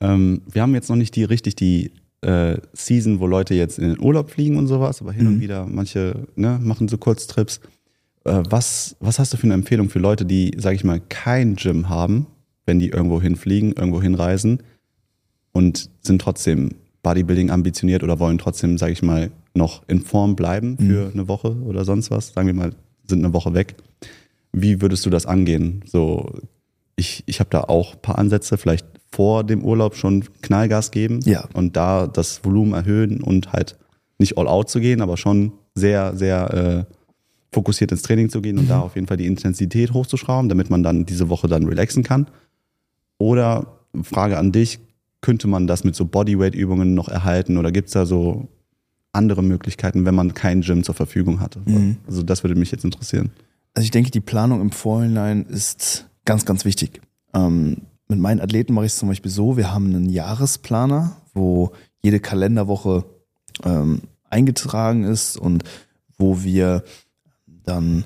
Ähm, 0.00 0.42
wir 0.50 0.62
haben 0.62 0.74
jetzt 0.74 0.88
noch 0.88 0.96
nicht 0.96 1.14
die 1.16 1.24
richtig 1.24 1.56
die 1.56 1.90
äh, 2.22 2.56
Season, 2.72 3.20
wo 3.20 3.26
Leute 3.26 3.54
jetzt 3.54 3.78
in 3.78 3.88
den 3.88 4.00
Urlaub 4.00 4.30
fliegen 4.30 4.56
und 4.56 4.68
sowas, 4.68 5.00
aber 5.02 5.12
hin 5.12 5.26
und 5.26 5.36
Mhm. 5.36 5.40
wieder 5.40 5.66
manche 5.66 6.26
ne, 6.36 6.58
machen 6.62 6.88
so 6.88 6.96
Kurztrips. 6.98 7.60
Äh, 8.24 8.42
was, 8.48 8.96
was 9.00 9.18
hast 9.18 9.32
du 9.32 9.36
für 9.36 9.44
eine 9.44 9.54
Empfehlung 9.54 9.88
für 9.90 9.98
Leute, 9.98 10.24
die, 10.24 10.52
sage 10.56 10.76
ich 10.76 10.84
mal, 10.84 11.00
kein 11.08 11.56
Gym 11.56 11.88
haben, 11.88 12.26
wenn 12.64 12.78
die 12.78 12.88
irgendwo 12.88 13.20
hinfliegen, 13.20 13.72
irgendwo 13.72 14.00
hinreisen 14.00 14.62
und 15.52 15.90
sind 16.00 16.20
trotzdem 16.20 16.70
Bodybuilding 17.02 17.50
ambitioniert 17.50 18.02
oder 18.02 18.18
wollen 18.20 18.38
trotzdem, 18.38 18.78
sage 18.78 18.92
ich 18.92 19.02
mal, 19.02 19.30
noch 19.54 19.82
in 19.88 20.00
Form 20.00 20.36
bleiben 20.36 20.76
für 20.78 21.10
eine 21.12 21.26
Woche 21.26 21.56
oder 21.62 21.84
sonst 21.84 22.10
was? 22.10 22.32
Sagen 22.34 22.46
wir 22.46 22.54
mal, 22.54 22.72
sind 23.08 23.24
eine 23.24 23.32
Woche 23.34 23.54
weg. 23.54 23.74
Wie 24.52 24.80
würdest 24.80 25.06
du 25.06 25.10
das 25.10 25.26
angehen? 25.26 25.82
So, 25.86 26.32
ich, 26.98 27.22
ich 27.26 27.40
habe 27.40 27.50
da 27.50 27.60
auch 27.62 27.94
ein 27.94 28.02
paar 28.02 28.18
Ansätze, 28.18 28.58
vielleicht 28.58 28.86
vor 29.10 29.44
dem 29.44 29.64
Urlaub 29.64 29.94
schon 29.96 30.24
Knallgas 30.42 30.90
geben 30.90 31.20
Ja. 31.24 31.48
und 31.54 31.76
da 31.76 32.06
das 32.06 32.44
Volumen 32.44 32.74
erhöhen 32.74 33.22
und 33.22 33.52
halt 33.52 33.78
nicht 34.18 34.36
all 34.36 34.46
out 34.48 34.68
zu 34.68 34.80
gehen, 34.80 35.00
aber 35.00 35.16
schon 35.16 35.52
sehr, 35.74 36.14
sehr 36.16 36.86
äh, 36.88 36.94
fokussiert 37.52 37.92
ins 37.92 38.02
Training 38.02 38.28
zu 38.28 38.42
gehen 38.42 38.58
und 38.58 38.68
da 38.68 38.80
auf 38.80 38.96
jeden 38.96 39.06
Fall 39.06 39.16
die 39.16 39.26
Intensität 39.26 39.94
hochzuschrauben, 39.94 40.48
damit 40.48 40.68
man 40.70 40.82
dann 40.82 41.06
diese 41.06 41.28
Woche 41.30 41.46
dann 41.48 41.64
relaxen 41.64 42.02
kann. 42.02 42.26
Oder 43.16 43.78
Frage 44.02 44.36
an 44.38 44.52
dich, 44.52 44.80
könnte 45.20 45.48
man 45.48 45.66
das 45.66 45.84
mit 45.84 45.94
so 45.96 46.04
Bodyweight-Übungen 46.04 46.94
noch 46.94 47.08
erhalten 47.08 47.56
oder 47.56 47.72
gibt 47.72 47.88
es 47.88 47.94
da 47.94 48.06
so 48.06 48.48
andere 49.12 49.42
Möglichkeiten, 49.42 50.04
wenn 50.04 50.14
man 50.14 50.34
kein 50.34 50.60
Gym 50.60 50.82
zur 50.84 50.94
Verfügung 50.94 51.40
hatte? 51.40 51.60
Mhm. 51.64 51.96
Also 52.06 52.22
das 52.22 52.44
würde 52.44 52.54
mich 52.54 52.70
jetzt 52.70 52.84
interessieren. 52.84 53.30
Also 53.74 53.84
ich 53.84 53.90
denke, 53.90 54.10
die 54.10 54.20
Planung 54.20 54.60
im 54.60 54.70
Vorhinein 54.70 55.44
ist 55.46 56.07
ganz, 56.28 56.44
ganz 56.44 56.66
wichtig. 56.66 57.00
Ähm, 57.32 57.78
mit 58.06 58.18
meinen 58.18 58.40
Athleten 58.40 58.74
mache 58.74 58.84
ich 58.84 58.92
es 58.92 58.98
zum 58.98 59.08
Beispiel 59.08 59.30
so, 59.30 59.56
wir 59.56 59.72
haben 59.72 59.86
einen 59.86 60.10
Jahresplaner, 60.10 61.16
wo 61.32 61.72
jede 62.02 62.20
Kalenderwoche 62.20 63.06
ähm, 63.64 64.02
eingetragen 64.28 65.04
ist 65.04 65.38
und 65.38 65.64
wo 66.18 66.42
wir 66.42 66.84
dann 67.64 68.04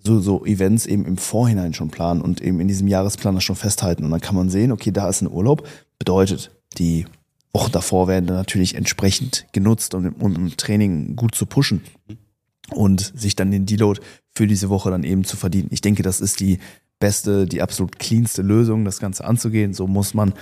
so, 0.00 0.18
so 0.18 0.44
Events 0.44 0.86
eben 0.86 1.04
im 1.04 1.18
Vorhinein 1.18 1.72
schon 1.72 1.90
planen 1.90 2.20
und 2.20 2.40
eben 2.40 2.58
in 2.58 2.66
diesem 2.66 2.88
Jahresplaner 2.88 3.40
schon 3.40 3.54
festhalten. 3.54 4.02
Und 4.02 4.10
dann 4.10 4.20
kann 4.20 4.34
man 4.34 4.50
sehen, 4.50 4.72
okay, 4.72 4.90
da 4.90 5.08
ist 5.08 5.22
ein 5.22 5.30
Urlaub. 5.30 5.68
Bedeutet, 6.00 6.50
die 6.78 7.06
Wochen 7.52 7.70
davor 7.70 8.08
werden 8.08 8.26
dann 8.26 8.38
natürlich 8.38 8.74
entsprechend 8.74 9.46
genutzt, 9.52 9.94
um, 9.94 10.04
um 10.18 10.34
im 10.34 10.56
Training 10.56 11.14
gut 11.14 11.36
zu 11.36 11.46
pushen 11.46 11.82
und 12.70 13.12
sich 13.14 13.36
dann 13.36 13.52
den 13.52 13.66
Deload 13.66 14.00
für 14.34 14.48
diese 14.48 14.68
Woche 14.68 14.90
dann 14.90 15.04
eben 15.04 15.22
zu 15.22 15.36
verdienen. 15.36 15.68
Ich 15.70 15.80
denke, 15.80 16.02
das 16.02 16.20
ist 16.20 16.40
die 16.40 16.58
beste, 17.00 17.46
die 17.46 17.62
absolut 17.62 17.98
cleanste 17.98 18.42
Lösung, 18.42 18.84
das 18.84 19.00
Ganze 19.00 19.24
anzugehen. 19.24 19.74
So 19.74 19.88
muss 19.88 20.14
man 20.14 20.34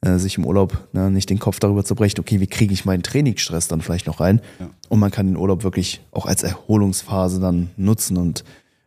äh, 0.00 0.18
sich 0.18 0.36
im 0.38 0.44
Urlaub 0.44 0.88
ne, 0.92 1.10
nicht 1.10 1.30
den 1.30 1.38
Kopf 1.38 1.60
darüber 1.60 1.84
zerbrechen, 1.84 2.18
okay, 2.18 2.40
wie 2.40 2.46
kriege 2.46 2.74
ich 2.74 2.84
meinen 2.84 3.02
Trainingsstress 3.02 3.68
dann 3.68 3.80
vielleicht 3.80 4.06
noch 4.06 4.20
rein? 4.20 4.40
Ja. 4.58 4.70
Und 4.88 4.98
man 4.98 5.10
kann 5.10 5.26
den 5.26 5.36
Urlaub 5.36 5.62
wirklich 5.62 6.00
auch 6.10 6.26
als 6.26 6.42
Erholungsphase 6.42 7.38
dann 7.38 7.70
nutzen. 7.76 8.16
Und 8.16 8.44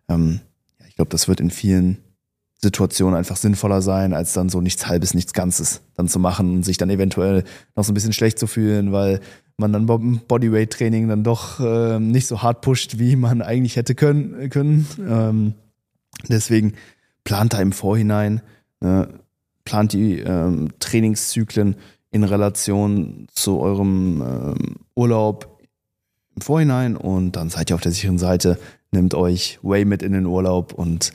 ähm, 0.10 0.42
ja, 0.80 0.86
ich 0.88 0.96
glaube, 0.96 1.12
das 1.12 1.28
wird 1.28 1.40
in 1.40 1.52
vielen 1.52 2.00
Situationen 2.62 3.16
einfach 3.16 3.38
sinnvoller 3.38 3.82
sein, 3.82 4.14
als 4.14 4.34
dann 4.34 4.50
so 4.50 4.60
nichts 4.60 4.88
Halbes, 4.88 5.14
nichts 5.14 5.32
Ganzes 5.32 5.82
dann 5.96 6.10
zu 6.10 6.20
machen 6.20 6.56
und 6.56 6.64
sich 6.64 6.78
dann 6.78 6.90
eventuell 6.90 7.46
noch 7.76 7.86
so 7.86 7.92
ein 7.92 7.94
bisschen 7.94 8.12
schlecht 8.12 8.38
zu 8.38 8.48
fühlen, 8.48 8.92
weil 8.92 9.22
man 9.56 9.72
dann 9.72 9.86
beim 9.86 10.20
Bodyweight-Training 10.28 11.08
dann 11.08 11.24
doch 11.24 11.60
ähm, 11.62 12.12
nicht 12.12 12.28
so 12.28 12.42
hart 12.42 12.62
pusht, 12.62 13.00
wie 13.00 13.16
man 13.16 13.42
eigentlich 13.42 13.78
hätte 13.78 13.96
können. 13.96 14.50
können. 14.50 14.88
Ähm, 15.08 15.54
deswegen 16.28 16.74
plant 17.30 17.54
da 17.54 17.62
im 17.62 17.74
Vorhinein, 17.74 18.42
ne, 18.80 19.08
plant 19.64 19.94
die 19.94 20.18
ähm, 20.18 20.70
Trainingszyklen 20.80 21.76
in 22.10 22.24
Relation 22.24 23.28
zu 23.32 23.60
eurem 23.60 24.24
ähm, 24.26 24.76
Urlaub 24.96 25.60
im 26.36 26.42
Vorhinein 26.42 26.98
und 26.98 27.34
dann 27.34 27.52
seid 27.52 27.70
ihr 27.70 27.76
auf 27.76 27.82
der 27.82 27.92
sicheren 27.92 28.18
Seite, 28.18 28.58
nehmt 28.90 29.14
euch 29.14 29.60
Whey 29.62 29.86
mit 29.86 30.02
in 30.02 30.14
den 30.14 30.26
Urlaub 30.26 30.74
und 30.74 31.14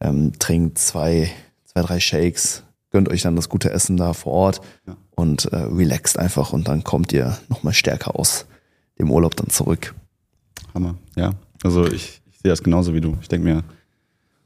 ähm, 0.00 0.30
trinkt 0.38 0.78
zwei, 0.78 1.28
zwei, 1.64 1.82
drei 1.82 1.98
Shakes, 1.98 2.62
gönnt 2.92 3.08
euch 3.08 3.22
dann 3.22 3.34
das 3.34 3.48
gute 3.48 3.70
Essen 3.72 3.96
da 3.96 4.12
vor 4.12 4.34
Ort 4.34 4.60
Ja. 4.86 4.96
und 5.16 5.46
äh, 5.46 5.56
relaxt 5.56 6.20
einfach 6.20 6.52
und 6.52 6.68
dann 6.68 6.84
kommt 6.84 7.12
ihr 7.12 7.36
nochmal 7.48 7.74
stärker 7.74 8.14
aus 8.14 8.46
dem 9.00 9.10
Urlaub 9.10 9.34
dann 9.34 9.48
zurück. 9.48 9.92
Hammer, 10.72 10.94
ja. 11.16 11.32
Also 11.64 11.84
ich, 11.84 12.22
ich 12.30 12.38
sehe 12.42 12.50
das 12.52 12.62
genauso 12.62 12.94
wie 12.94 13.00
du. 13.00 13.18
Ich 13.20 13.26
denke 13.26 13.44
mir, 13.44 13.64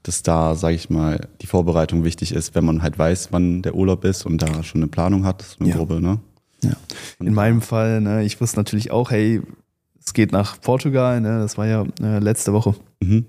dass 0.02 0.22
da, 0.22 0.54
sage 0.54 0.74
ich 0.74 0.90
mal, 0.90 1.28
die 1.40 1.46
Vorbereitung 1.46 2.04
wichtig 2.04 2.32
ist, 2.32 2.54
wenn 2.54 2.64
man 2.64 2.82
halt 2.82 2.98
weiß, 2.98 3.28
wann 3.30 3.62
der 3.62 3.74
Urlaub 3.74 4.04
ist 4.04 4.26
und 4.26 4.42
da 4.42 4.62
schon 4.62 4.80
eine 4.80 4.88
Planung 4.88 5.24
hat, 5.24 5.42
so 5.42 5.56
eine 5.60 5.68
Ja. 5.70 5.76
grobe, 5.76 6.00
ne? 6.00 6.18
Ja. 6.62 6.72
In 7.20 7.34
meinem 7.34 7.60
Fall, 7.62 8.00
ne, 8.00 8.22
ich 8.24 8.40
wusste 8.40 8.58
natürlich 8.58 8.90
auch, 8.90 9.10
hey, 9.10 9.40
es 10.04 10.12
geht 10.14 10.32
nach 10.32 10.60
Portugal, 10.60 11.20
ne, 11.20 11.38
das 11.40 11.56
war 11.58 11.66
ja 11.66 11.84
äh, 12.00 12.18
letzte 12.18 12.52
Woche 12.52 12.74
Mhm. 13.02 13.26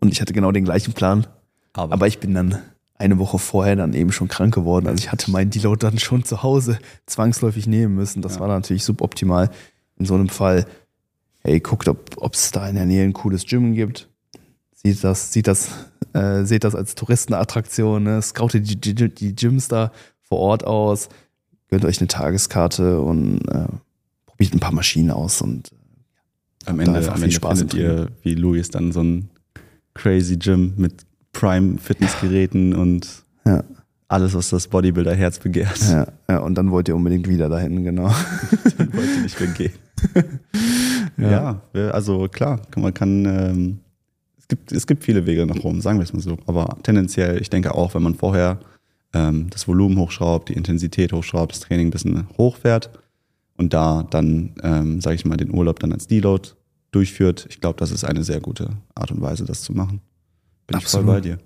und 0.00 0.12
ich 0.12 0.20
hatte 0.20 0.32
genau 0.32 0.52
den 0.52 0.64
gleichen 0.64 0.92
Plan, 0.94 1.26
Aber, 1.72 1.92
aber 1.94 2.06
ich 2.06 2.18
bin 2.18 2.34
dann 2.34 2.58
eine 2.96 3.18
Woche 3.18 3.38
vorher 3.38 3.76
dann 3.76 3.94
eben 3.94 4.12
schon 4.12 4.28
krank 4.28 4.52
geworden. 4.54 4.86
Also 4.86 5.02
ich 5.02 5.10
hatte 5.10 5.30
meinen 5.30 5.48
Deload 5.50 5.78
dann 5.86 5.98
schon 5.98 6.24
zu 6.24 6.42
Hause 6.42 6.78
zwangsläufig 7.06 7.66
nehmen 7.66 7.94
müssen. 7.94 8.20
Das 8.20 8.34
Ja. 8.34 8.40
war 8.40 8.48
natürlich 8.48 8.84
suboptimal. 8.84 9.48
In 9.96 10.04
so 10.04 10.14
einem 10.14 10.28
Fall 10.28 10.66
hey, 11.42 11.60
guckt, 11.60 11.88
ob 11.88 12.34
es 12.34 12.50
da 12.50 12.68
in 12.68 12.74
der 12.74 12.84
Nähe 12.84 13.02
ein 13.04 13.14
cooles 13.14 13.46
Gym 13.46 13.72
gibt. 13.72 14.09
Sieht 14.82 15.04
das, 15.04 15.32
sieht 15.32 15.46
das, 15.46 15.68
äh, 16.14 16.44
seht 16.44 16.64
das 16.64 16.74
als 16.74 16.94
Touristenattraktion, 16.94 18.02
ne? 18.02 18.22
scoutet 18.22 18.68
die, 18.68 18.94
die, 18.94 19.14
die 19.14 19.34
Gyms 19.34 19.68
da 19.68 19.92
vor 20.22 20.38
Ort 20.38 20.64
aus, 20.64 21.08
gönnt 21.68 21.84
euch 21.84 22.00
eine 22.00 22.08
Tageskarte 22.08 23.00
und 23.00 23.42
äh, 23.48 23.66
probiert 24.24 24.54
ein 24.54 24.60
paar 24.60 24.72
Maschinen 24.72 25.10
aus 25.10 25.42
und 25.42 25.70
Am 26.64 26.78
da 26.78 26.84
Ende, 26.84 26.98
einfach 26.98 27.12
am 27.12 27.16
viel 27.16 27.24
Ende 27.24 27.36
Spaß 27.36 27.58
findet 27.58 27.78
ihr, 27.78 28.08
wie 28.22 28.34
Louis 28.34 28.70
dann 28.70 28.92
so 28.92 29.02
ein 29.02 29.28
crazy 29.94 30.36
Gym 30.36 30.72
mit 30.76 31.04
Prime 31.32 31.78
Fitnessgeräten 31.78 32.74
und 32.74 33.24
ja, 33.44 33.62
alles, 34.08 34.34
was 34.34 34.50
das 34.50 34.66
Bodybuilder-Herz 34.68 35.38
begehrt. 35.40 35.78
ja, 35.90 36.06
ja, 36.28 36.38
und 36.38 36.54
dann 36.56 36.70
wollt 36.70 36.88
ihr 36.88 36.96
unbedingt 36.96 37.28
wieder 37.28 37.48
dahin, 37.48 37.84
genau. 37.84 38.08
Dann 38.78 38.92
wollte 38.92 39.20
nicht 39.20 39.38
mehr 39.38 39.50
gehen. 39.50 39.72
ja. 41.16 41.62
also 41.92 42.28
klar, 42.28 42.60
man 42.76 42.92
kann, 42.92 43.24
ähm, 43.24 43.78
gibt, 44.50 44.72
es 44.72 44.86
gibt 44.86 45.04
viele 45.04 45.24
Wege 45.24 45.46
nach 45.46 45.64
Rom, 45.64 45.80
sagen 45.80 45.98
wir 45.98 46.02
es 46.02 46.12
mal 46.12 46.20
so. 46.20 46.36
Aber 46.46 46.76
tendenziell, 46.82 47.40
ich 47.40 47.48
denke 47.48 47.74
auch, 47.74 47.94
wenn 47.94 48.02
man 48.02 48.14
vorher 48.14 48.60
ähm, 49.14 49.48
das 49.48 49.66
Volumen 49.66 49.98
hochschraubt, 49.98 50.50
die 50.50 50.52
Intensität 50.52 51.14
hochschraubt, 51.14 51.52
das 51.52 51.60
Training 51.60 51.88
ein 51.88 51.90
bisschen 51.90 52.26
hochfährt 52.36 52.90
und 53.56 53.72
da 53.72 54.06
dann, 54.10 54.54
ähm, 54.62 55.00
sage 55.00 55.16
ich 55.16 55.24
mal, 55.24 55.38
den 55.38 55.54
Urlaub 55.54 55.78
dann 55.78 55.92
als 55.92 56.06
Deload 56.06 56.50
durchführt, 56.90 57.46
ich 57.48 57.60
glaube, 57.60 57.78
das 57.78 57.90
ist 57.90 58.04
eine 58.04 58.22
sehr 58.24 58.40
gute 58.40 58.70
Art 58.94 59.10
und 59.10 59.22
Weise, 59.22 59.44
das 59.46 59.62
zu 59.62 59.72
machen. 59.72 60.02
Bin 60.66 60.76
Absolut. 60.76 61.04
ich 61.04 61.06
voll 61.06 61.14
bei 61.14 61.20
dir. 61.20 61.38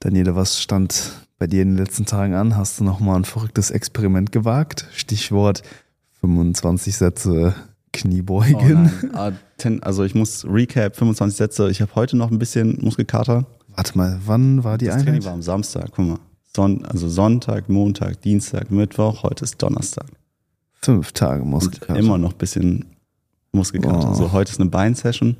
Daniele, 0.00 0.36
was 0.36 0.62
stand 0.62 1.26
bei 1.38 1.46
dir 1.46 1.62
in 1.62 1.70
den 1.70 1.78
letzten 1.78 2.06
Tagen 2.06 2.34
an? 2.34 2.56
Hast 2.56 2.78
du 2.78 2.84
nochmal 2.84 3.16
ein 3.16 3.24
verrücktes 3.24 3.70
Experiment 3.70 4.30
gewagt? 4.30 4.86
Stichwort 4.92 5.62
25 6.20 6.96
Sätze 6.96 7.54
Kniebeugen. 7.92 8.90
Oh. 9.12 9.16
Ah, 9.16 9.32
ten, 9.56 9.82
also 9.82 10.04
ich 10.04 10.14
muss 10.14 10.44
Recap, 10.44 10.96
25 10.96 11.36
Sätze. 11.36 11.70
Ich 11.70 11.80
habe 11.80 11.94
heute 11.94 12.16
noch 12.16 12.30
ein 12.30 12.38
bisschen 12.38 12.78
Muskelkater. 12.80 13.46
Warte 13.74 13.96
mal, 13.96 14.20
wann 14.26 14.64
war 14.64 14.78
die 14.78 14.86
Das 14.86 14.96
Training 14.96 15.08
Einheit? 15.14 15.24
war 15.26 15.32
am 15.34 15.42
Samstag, 15.42 15.90
guck 15.92 16.06
mal. 16.06 16.18
Son 16.54 16.84
also 16.84 17.08
Sonntag, 17.08 17.68
Montag, 17.68 18.20
Dienstag, 18.22 18.70
Mittwoch, 18.70 19.22
heute 19.22 19.44
ist 19.44 19.62
Donnerstag. 19.62 20.06
Fünf 20.82 21.12
Tage 21.12 21.42
Und 21.42 21.50
Muskelkater. 21.50 21.98
immer 21.98 22.18
noch 22.18 22.32
ein 22.32 22.38
bisschen 22.38 22.86
Muskelkater. 23.52 24.08
Boah. 24.08 24.14
So, 24.14 24.32
heute 24.32 24.50
ist 24.52 24.60
eine 24.60 24.70
Beinsession. 24.70 25.36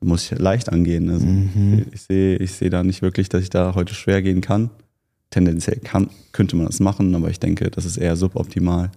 Muss 0.00 0.30
ich 0.30 0.38
leicht 0.38 0.70
angehen. 0.70 1.08
Also 1.10 1.26
Mhm. 1.26 1.86
Ich 1.92 2.02
sehe 2.02 2.36
ich 2.36 2.52
sehe 2.52 2.70
da 2.70 2.82
nicht 2.84 3.00
wirklich, 3.02 3.28
dass 3.28 3.42
ich 3.42 3.50
da 3.50 3.74
heute 3.74 3.94
schwer 3.94 4.22
gehen 4.22 4.40
kann. 4.40 4.70
Tendenziell 5.30 5.78
kann, 5.82 6.10
könnte 6.32 6.56
man 6.56 6.66
das 6.66 6.78
machen, 6.80 7.14
aber 7.14 7.28
ich 7.30 7.40
denke, 7.40 7.70
das 7.70 7.84
ist 7.84 7.96
eher 7.96 8.14
suboptimal. 8.16 8.90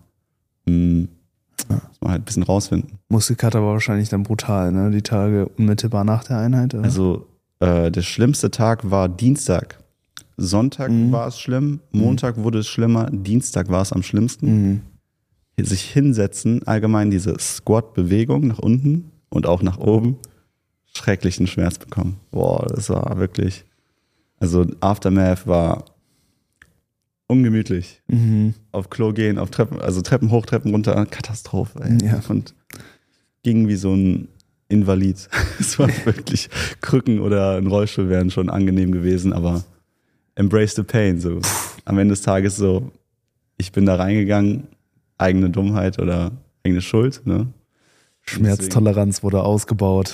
Hm. 0.67 1.07
Muss 1.69 2.01
man 2.01 2.11
halt 2.11 2.21
ein 2.21 2.25
bisschen 2.25 2.43
rausfinden. 2.43 2.99
Muskelkater 3.09 3.61
war 3.61 3.73
wahrscheinlich 3.73 4.09
dann 4.09 4.23
brutal, 4.23 4.71
ne? 4.71 4.91
Die 4.91 5.01
Tage 5.01 5.47
unmittelbar 5.47 6.03
nach 6.03 6.23
der 6.23 6.37
Einheit. 6.39 6.73
Oder? 6.73 6.83
Also 6.83 7.27
äh, 7.59 7.91
der 7.91 8.01
schlimmste 8.01 8.51
Tag 8.51 8.89
war 8.89 9.09
Dienstag. 9.09 9.79
Sonntag 10.37 10.91
Mhm. 10.91 11.11
war 11.11 11.27
es 11.27 11.39
schlimm, 11.39 11.79
Montag 11.91 12.37
wurde 12.37 12.59
es 12.59 12.67
schlimmer, 12.67 13.09
Dienstag 13.11 13.69
war 13.69 13.81
es 13.81 13.91
am 13.91 14.03
schlimmsten. 14.03 14.47
mhm. 15.57 15.65
Sich 15.65 15.81
hinsetzen, 15.91 16.67
allgemein 16.67 17.09
diese 17.09 17.35
Squat-Bewegung 17.39 18.45
nach 18.45 18.59
unten 18.59 19.09
und 19.29 19.47
auch 19.47 19.63
nach 19.63 19.79
oben, 19.79 20.17
schrecklichen 20.93 21.47
Schmerz 21.47 21.79
bekommen. 21.79 22.17
Boah, 22.29 22.67
das 22.67 22.91
war 22.91 23.17
wirklich. 23.17 23.65
Also 24.39 24.67
Aftermath 24.81 25.47
war 25.47 25.85
ungemütlich. 27.27 28.01
Mhm. 28.07 28.53
Auf 28.71 28.89
Klo 28.89 29.13
gehen, 29.13 29.37
auf 29.37 29.51
Treppen, 29.51 29.79
also 29.79 30.01
Treppen 30.01 30.31
hoch, 30.31 30.45
Treppen 30.45 30.71
runter, 30.71 31.05
Katastrophe. 31.05 31.79
Ey. 31.83 31.97
Ja. 32.05 32.21
Und 32.27 32.53
ging 33.43 33.67
wie 33.67 33.75
so 33.75 33.93
ein 33.93 34.27
Invalid. 34.69 35.29
Es 35.59 35.77
war 35.79 35.89
wirklich 36.05 36.49
Krücken 36.81 37.19
oder 37.19 37.57
ein 37.57 37.67
Rollstuhl 37.67 38.09
wären 38.09 38.31
schon 38.31 38.49
angenehm 38.49 38.91
gewesen, 38.91 39.33
aber 39.33 39.63
embrace 40.35 40.75
the 40.75 40.83
pain. 40.83 41.19
So 41.19 41.41
am 41.85 41.97
Ende 41.97 42.13
des 42.13 42.21
Tages 42.21 42.55
so, 42.57 42.91
ich 43.57 43.71
bin 43.71 43.85
da 43.85 43.95
reingegangen, 43.95 44.67
eigene 45.17 45.49
Dummheit 45.49 45.99
oder 45.99 46.31
eigene 46.63 46.81
Schuld. 46.81 47.21
Ne? 47.25 47.47
Schmerztoleranz 48.21 49.23
wurde 49.23 49.41
ausgebaut. 49.41 50.13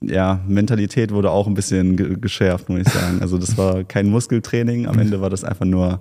ja, 0.00 0.40
Mentalität 0.46 1.12
wurde 1.12 1.30
auch 1.30 1.46
ein 1.46 1.54
bisschen 1.54 1.96
ge 1.96 2.16
geschärft, 2.20 2.68
muss 2.68 2.80
ich 2.80 2.88
sagen. 2.88 3.20
Also 3.20 3.38
das 3.38 3.58
war 3.58 3.84
kein 3.84 4.08
Muskeltraining, 4.08 4.86
am 4.86 4.98
Ende 4.98 5.20
war 5.20 5.30
das 5.30 5.44
einfach 5.44 5.66
nur, 5.66 6.00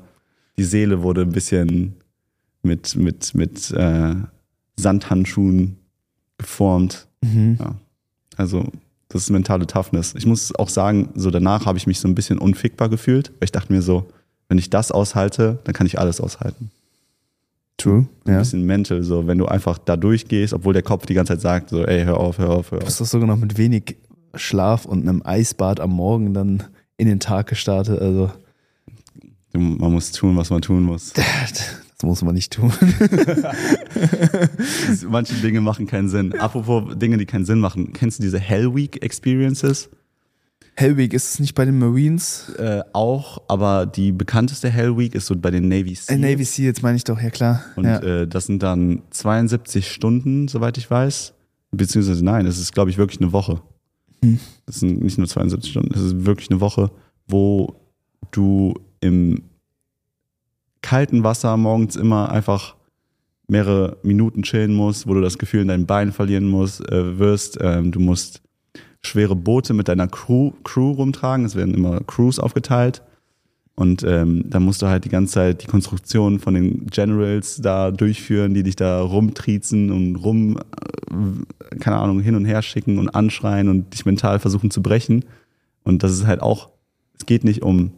die 0.58 0.64
Seele 0.64 1.02
wurde 1.02 1.22
ein 1.22 1.32
bisschen 1.32 1.96
mit, 2.64 2.96
mit, 2.96 3.34
mit 3.34 3.72
äh, 3.72 4.16
Sandhandschuhen 4.78 5.78
geformt. 6.38 7.08
Mhm. 7.22 7.58
Ja. 7.60 7.76
Also 8.38 8.68
das 9.10 9.24
ist 9.24 9.30
mentale 9.30 9.68
Toughness. 9.68 10.16
Ich 10.16 10.26
muss 10.26 10.56
auch 10.56 10.70
sagen, 10.70 11.10
so 11.16 11.32
danach 11.32 11.66
habe 11.66 11.78
ich 11.78 11.86
mich 11.88 12.00
so 12.00 12.08
ein 12.08 12.16
bisschen 12.16 12.38
unfickbar 12.40 12.90
gefühlt, 12.90 13.30
weil 13.40 13.46
ich 13.46 13.52
dachte 13.52 13.72
mir 13.74 13.82
so, 13.82 14.06
wenn 14.48 14.58
ich 14.58 14.70
das 14.70 14.92
aushalte, 14.92 15.60
dann 15.64 15.74
kann 15.74 15.86
ich 15.88 16.00
alles 16.00 16.20
aushalten. 16.22 16.72
True. 17.78 18.08
Ein 18.26 18.34
Ja. 18.34 18.40
bisschen 18.40 18.66
mental, 18.66 19.04
so 19.04 19.28
wenn 19.28 19.38
du 19.38 19.48
einfach 19.48 19.78
da 19.78 19.98
durchgehst, 19.98 20.54
obwohl 20.54 20.74
der 20.74 20.84
Kopf 20.84 21.06
die 21.06 21.14
ganze 21.14 21.34
Zeit 21.34 21.42
sagt, 21.42 21.70
so, 21.70 21.84
ey, 21.86 22.04
hör 22.06 22.18
auf, 22.18 22.38
hör 22.38 22.50
auf, 22.52 22.72
hör 22.72 22.80
Du 22.80 22.84
auf. 22.84 22.88
bist 22.88 23.02
doch 23.02 23.06
sogar 23.06 23.28
noch 23.28 23.38
mit 23.38 23.58
wenig 23.58 23.98
Schlaf 24.36 24.86
und 24.86 25.02
einem 25.08 25.22
Eisbad 25.26 25.80
am 25.80 25.92
Morgen 25.92 26.34
dann 26.34 26.64
in 26.98 27.08
den 27.08 27.20
Tag 27.20 27.48
gestartet. 27.48 28.00
Also, 28.00 28.32
Man 29.54 29.92
muss 29.92 30.12
tun, 30.12 30.38
was 30.38 30.50
man 30.50 30.62
tun 30.62 30.84
muss. 30.84 31.14
das 31.14 32.04
muss 32.04 32.22
man 32.22 32.36
nicht 32.36 32.54
tun. 32.54 32.72
Manche 35.10 35.34
Dinge 35.36 35.62
machen 35.62 35.88
keinen 35.88 36.10
Sinn. 36.10 36.34
Apropos 36.40 36.98
Dinge, 36.98 37.18
die 37.18 37.26
keinen 37.26 37.46
Sinn 37.46 37.60
machen. 37.60 37.94
Kennst 37.94 38.20
du 38.20 38.24
diese 38.24 38.40
Hell 38.40 38.74
Week 38.74 39.04
Experiences? 39.04 39.90
Hellwig, 40.76 41.14
ist 41.14 41.34
es 41.34 41.40
nicht 41.40 41.54
bei 41.54 41.66
den 41.66 41.78
Marines? 41.78 42.50
Äh, 42.58 42.82
auch, 42.94 43.42
aber 43.48 43.86
die 43.86 44.12
bekannteste 44.12 44.70
Hell 44.70 44.98
Week 44.98 45.16
ist 45.16 45.28
so 45.28 45.36
bei 45.36 45.52
den 45.52 45.68
Navy 45.68 45.92
Äh, 45.92 45.96
Seals. 45.96 46.22
Navy 46.22 46.44
Seals 46.44 46.82
meine 46.82 46.98
ich 46.98 47.04
doch, 47.04 47.22
ja 47.22 47.30
klar. 47.30 47.62
Und 47.76 47.86
ja. 47.86 48.00
äh, 48.00 48.28
das 48.28 48.46
sind 48.46 48.64
dann 48.64 49.02
72 49.12 49.92
Stunden, 49.92 50.48
soweit 50.48 50.78
ich 50.78 50.90
weiß. 50.90 51.34
Beziehungsweise 51.72 52.24
nein, 52.24 52.46
es 52.46 52.58
ist, 52.58 52.74
glaube 52.74 52.90
ich, 52.90 52.98
wirklich 52.98 53.22
eine 53.22 53.32
Woche. 53.32 53.62
Hm. 54.24 54.40
Das 54.66 54.80
sind 54.80 55.04
nicht 55.04 55.18
nur 55.18 55.28
72 55.28 55.72
Stunden, 55.72 55.94
es 55.94 56.02
ist 56.02 56.26
wirklich 56.26 56.50
eine 56.50 56.62
Woche, 56.62 56.92
wo 57.28 57.76
du 58.32 58.74
im 59.02 59.44
kalten 60.82 61.24
Wasser 61.24 61.58
morgens 61.58 61.96
immer 61.96 62.32
einfach 62.32 62.76
mehrere 63.48 63.98
Minuten 64.02 64.44
chillen 64.44 64.74
musst, 64.74 65.08
wo 65.08 65.14
du 65.14 65.22
das 65.22 65.38
Gefühl 65.38 65.62
in 65.62 65.68
deinen 65.68 65.86
Beinen 65.86 66.14
verlieren 66.14 66.48
musst, 66.48 66.88
äh, 66.90 67.20
wirst. 67.20 67.58
Ähm, 67.62 67.92
du 67.92 68.00
musst 68.00 68.42
schwere 69.04 69.36
Boote 69.36 69.74
mit 69.74 69.88
deiner 69.88 70.08
Crew, 70.08 70.54
Crew 70.64 70.92
rumtragen. 70.92 71.46
Es 71.46 71.56
werden 71.56 71.74
immer 71.74 72.00
Crews 72.02 72.40
aufgeteilt. 72.40 73.02
Und 73.76 74.04
ähm, 74.04 74.46
da 74.48 74.60
musst 74.60 74.82
du 74.82 74.88
halt 74.88 75.06
die 75.06 75.10
ganze 75.10 75.34
Zeit 75.34 75.64
die 75.64 75.68
Konstruktion 75.68 76.40
von 76.40 76.54
den 76.54 76.86
Generals 76.88 77.58
da 77.58 77.92
durchführen, 77.92 78.54
die 78.54 78.64
dich 78.64 78.76
da 78.76 79.02
rumtriezen 79.02 79.92
und 79.92 80.18
rum, 80.18 80.58
äh, 80.58 81.76
keine 81.80 81.98
Ahnung, 81.98 82.20
hin 82.22 82.36
und 82.36 82.46
her 82.46 82.62
schicken 82.62 83.00
und 83.00 83.10
anschreien 83.10 83.70
und 83.70 83.94
dich 83.94 84.06
mental 84.06 84.40
versuchen 84.40 84.72
zu 84.72 84.82
brechen. 84.82 85.26
Und 85.84 86.04
das 86.04 86.12
ist 86.12 86.28
halt 86.28 86.42
auch, 86.42 86.70
es 87.18 87.26
geht 87.26 87.44
nicht 87.44 87.64
um, 87.64 87.92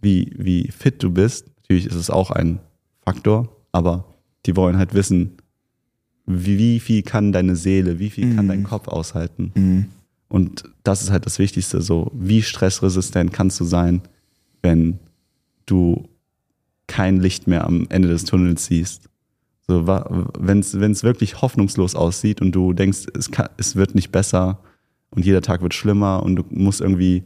wie, 0.00 0.32
wie 0.36 0.68
fit 0.70 1.02
du 1.02 1.10
bist. 1.10 1.46
Natürlich 1.58 1.86
ist 1.86 1.94
es 1.94 2.10
auch 2.10 2.30
ein 2.30 2.60
Faktor, 3.04 3.48
aber 3.72 4.04
die 4.46 4.56
wollen 4.56 4.78
halt 4.78 4.94
wissen, 4.94 5.32
wie, 6.26 6.58
wie 6.58 6.80
viel 6.80 7.02
kann 7.02 7.32
deine 7.32 7.56
Seele, 7.56 7.98
wie 7.98 8.10
viel 8.10 8.34
kann 8.34 8.46
Mhm. 8.46 8.48
dein 8.50 8.64
Kopf 8.64 8.88
aushalten. 8.88 9.52
Mhm. 9.54 9.86
Und 10.28 10.64
das 10.84 11.02
ist 11.02 11.10
halt 11.10 11.26
das 11.26 11.38
Wichtigste, 11.38 11.82
so 11.82 12.10
wie 12.14 12.42
stressresistent 12.42 13.32
kannst 13.32 13.58
du 13.58 13.64
sein, 13.64 14.02
wenn 14.62 14.98
du 15.66 16.08
kein 16.86 17.20
Licht 17.20 17.46
mehr 17.46 17.64
am 17.66 17.86
Ende 17.88 18.08
des 18.08 18.24
Tunnels 18.24 18.66
siehst. 18.66 19.08
So, 19.66 19.86
wenn 19.86 20.60
es 20.60 21.02
wirklich 21.04 21.42
hoffnungslos 21.42 21.94
aussieht 21.94 22.40
und 22.40 22.52
du 22.52 22.72
denkst, 22.72 23.06
es, 23.16 23.30
kann, 23.30 23.48
es 23.56 23.76
wird 23.76 23.94
nicht 23.94 24.10
besser 24.10 24.60
und 25.10 25.24
jeder 25.24 25.42
Tag 25.42 25.62
wird 25.62 25.74
schlimmer 25.74 26.22
und 26.22 26.36
du 26.36 26.44
musst 26.50 26.80
irgendwie, 26.80 27.22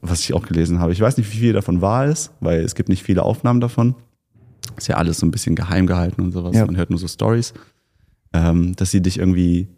was 0.00 0.20
ich 0.20 0.34
auch 0.34 0.46
gelesen 0.46 0.78
habe, 0.78 0.92
ich 0.92 1.00
weiß 1.00 1.16
nicht, 1.16 1.32
wie 1.32 1.38
viel 1.38 1.52
davon 1.52 1.80
wahr 1.80 2.06
ist, 2.06 2.32
weil 2.40 2.60
es 2.60 2.74
gibt 2.74 2.88
nicht 2.88 3.02
viele 3.02 3.22
Aufnahmen 3.22 3.60
davon. 3.60 3.94
Ist 4.76 4.88
ja 4.88 4.96
alles 4.96 5.18
so 5.18 5.26
ein 5.26 5.30
bisschen 5.30 5.54
geheim 5.56 5.86
gehalten 5.86 6.22
und 6.22 6.32
sowas. 6.32 6.56
Ja. 6.56 6.64
Man 6.66 6.76
hört 6.76 6.90
nur 6.90 6.98
so 6.98 7.08
Stories, 7.08 7.52
ähm, 8.32 8.74
dass 8.76 8.90
sie 8.90 9.02
dich 9.02 9.18
irgendwie 9.18 9.68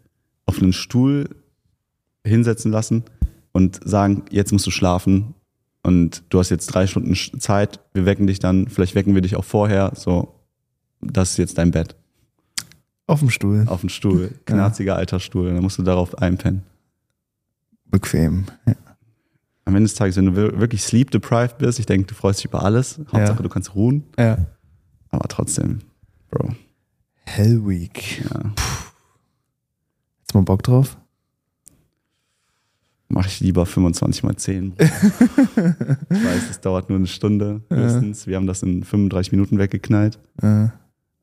auf 0.45 0.61
einen 0.61 0.73
Stuhl 0.73 1.29
hinsetzen 2.25 2.71
lassen 2.71 3.03
und 3.51 3.79
sagen, 3.83 4.23
jetzt 4.31 4.51
musst 4.51 4.65
du 4.67 4.71
schlafen 4.71 5.33
und 5.83 6.23
du 6.29 6.39
hast 6.39 6.49
jetzt 6.49 6.67
drei 6.67 6.87
Stunden 6.87 7.15
Zeit, 7.39 7.79
wir 7.93 8.05
wecken 8.05 8.27
dich 8.27 8.39
dann, 8.39 8.67
vielleicht 8.67 8.95
wecken 8.95 9.15
wir 9.15 9.21
dich 9.21 9.35
auch 9.35 9.43
vorher, 9.43 9.91
so, 9.95 10.33
das 11.01 11.31
ist 11.31 11.37
jetzt 11.37 11.57
dein 11.57 11.71
Bett 11.71 11.95
Auf 13.07 13.19
dem 13.19 13.29
Stuhl. 13.29 13.65
auf 13.67 13.81
dem 13.81 13.89
Stuhl, 13.89 14.31
knarziger 14.45 14.95
alter 14.95 15.19
Stuhl, 15.19 15.53
dann 15.53 15.61
musst 15.61 15.77
du 15.77 15.83
darauf 15.83 16.17
einpennen. 16.17 16.63
Bequem. 17.85 18.45
Ja. 18.65 18.73
Am 19.65 19.75
Ende 19.75 19.87
des 19.89 19.95
Tages, 19.95 20.15
wenn 20.17 20.25
du 20.27 20.35
wir- 20.35 20.59
wirklich 20.59 20.83
sleep 20.83 21.09
deprived 21.11 21.57
bist, 21.57 21.79
ich 21.79 21.85
denke, 21.87 22.07
du 22.07 22.13
freust 22.15 22.39
dich 22.39 22.45
über 22.45 22.63
alles, 22.63 22.99
Hauptsache 22.99 23.37
Ja. 23.37 23.41
du 23.41 23.49
kannst 23.49 23.73
ruhen, 23.75 24.03
ja. 24.17 24.37
aber 25.09 25.27
trotzdem, 25.27 25.79
Bro, 26.29 26.53
Hell 27.25 27.65
Week. 27.67 28.23
ja. 28.23 28.51
Jetzt 30.21 30.33
mal 30.35 30.41
Bock 30.43 30.61
drauf? 30.63 30.97
Mache 33.07 33.27
ich 33.27 33.39
lieber 33.39 33.65
25 33.65 34.23
mal 34.23 34.35
10. 34.35 34.73
ich 34.79 34.87
weiß, 34.89 36.49
es 36.49 36.59
dauert 36.59 36.89
nur 36.89 36.97
eine 36.97 37.07
Stunde 37.07 37.61
höchstens. 37.69 38.25
Wir 38.27 38.35
haben 38.35 38.47
das 38.47 38.63
in 38.63 38.83
35 38.83 39.31
Minuten 39.31 39.57
weggeknallt. 39.59 40.19
Äh, 40.41 40.69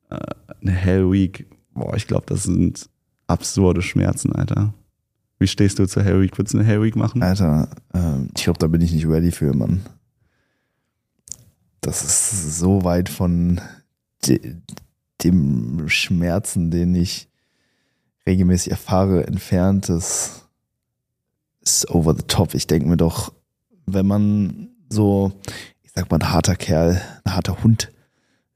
Eine 0.08 0.70
Hell 0.70 1.10
Week, 1.10 1.46
boah, 1.74 1.94
ich 1.96 2.06
glaube, 2.06 2.24
das 2.26 2.44
sind 2.44 2.88
absurde 3.26 3.82
Schmerzen, 3.82 4.32
Alter. 4.32 4.74
Wie 5.42 5.48
stehst 5.48 5.80
du 5.80 5.88
zur 5.88 6.04
Hell 6.04 6.22
Week? 6.22 6.38
Würdest 6.38 6.54
du 6.54 6.58
eine 6.58 6.68
Hell 6.68 6.80
Week 6.84 6.94
machen? 6.94 7.20
Alter, 7.20 7.68
ähm, 7.92 8.28
ich 8.36 8.44
glaube, 8.44 8.60
da 8.60 8.68
bin 8.68 8.80
ich 8.80 8.92
nicht 8.92 9.08
ready 9.08 9.32
für, 9.32 9.52
Mann. 9.52 9.84
Das 11.80 12.04
ist 12.04 12.60
so 12.60 12.84
weit 12.84 13.08
von 13.08 13.60
de 14.24 14.54
dem 15.24 15.88
Schmerzen, 15.88 16.70
den 16.70 16.94
ich 16.94 17.28
regelmäßig 18.24 18.70
erfahre, 18.70 19.26
entfernt. 19.26 19.88
Das 19.88 20.48
ist 21.60 21.90
over 21.90 22.14
the 22.14 22.22
top. 22.22 22.54
Ich 22.54 22.68
denke 22.68 22.88
mir 22.88 22.96
doch, 22.96 23.32
wenn 23.86 24.06
man 24.06 24.68
so, 24.90 25.32
ich 25.82 25.90
sag 25.92 26.08
mal, 26.08 26.18
ein 26.18 26.30
harter 26.30 26.54
Kerl, 26.54 27.02
ein 27.24 27.34
harter 27.34 27.64
Hund, 27.64 27.90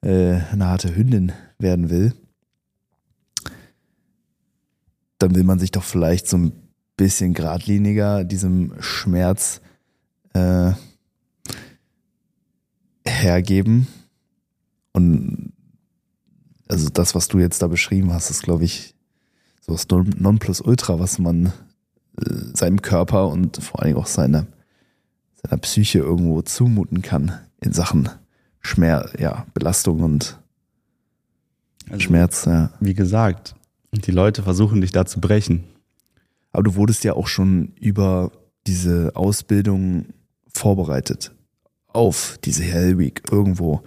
äh, 0.02 0.34
eine 0.52 0.66
harte 0.66 0.94
Hündin 0.94 1.32
werden 1.58 1.90
will, 1.90 2.14
dann 5.18 5.34
will 5.34 5.42
man 5.42 5.58
sich 5.58 5.72
doch 5.72 5.82
vielleicht 5.82 6.28
so 6.28 6.36
ein 6.36 6.65
bisschen 6.96 7.34
geradliniger 7.34 8.24
diesem 8.24 8.72
Schmerz 8.80 9.60
äh, 10.32 10.72
hergeben. 13.06 13.86
Und 14.92 15.52
also 16.68 16.88
das, 16.88 17.14
was 17.14 17.28
du 17.28 17.38
jetzt 17.38 17.62
da 17.62 17.66
beschrieben 17.68 18.12
hast, 18.12 18.30
ist, 18.30 18.42
glaube 18.42 18.64
ich, 18.64 18.94
so 19.60 19.72
das 19.72 19.88
Non- 19.88 20.14
Nonplusultra, 20.18 20.98
was 20.98 21.18
man 21.18 21.46
äh, 22.18 22.30
seinem 22.54 22.82
Körper 22.82 23.28
und 23.28 23.58
vor 23.58 23.80
allen 23.80 23.90
Dingen 23.92 24.00
auch 24.02 24.06
seiner, 24.06 24.46
seiner 25.42 25.60
Psyche 25.60 25.98
irgendwo 25.98 26.42
zumuten 26.42 27.02
kann 27.02 27.38
in 27.60 27.72
Sachen 27.72 28.08
Schmerz, 28.60 29.12
ja, 29.18 29.46
Belastung 29.54 30.00
und 30.00 30.38
Also, 31.88 32.00
Schmerz. 32.00 32.46
Ja. 32.46 32.70
Wie 32.80 32.94
gesagt, 32.94 33.54
die 33.92 34.10
Leute 34.10 34.42
versuchen 34.42 34.80
dich 34.80 34.92
da 34.92 35.06
zu 35.06 35.20
brechen. 35.20 35.64
Aber 36.52 36.62
du 36.62 36.74
wurdest 36.76 37.04
ja 37.04 37.14
auch 37.14 37.26
schon 37.28 37.72
über 37.80 38.32
diese 38.66 39.12
Ausbildung 39.14 40.06
vorbereitet. 40.52 41.32
Auf 41.88 42.38
diese 42.44 42.62
Hell 42.62 42.98
Week 42.98 43.22
irgendwo. 43.30 43.82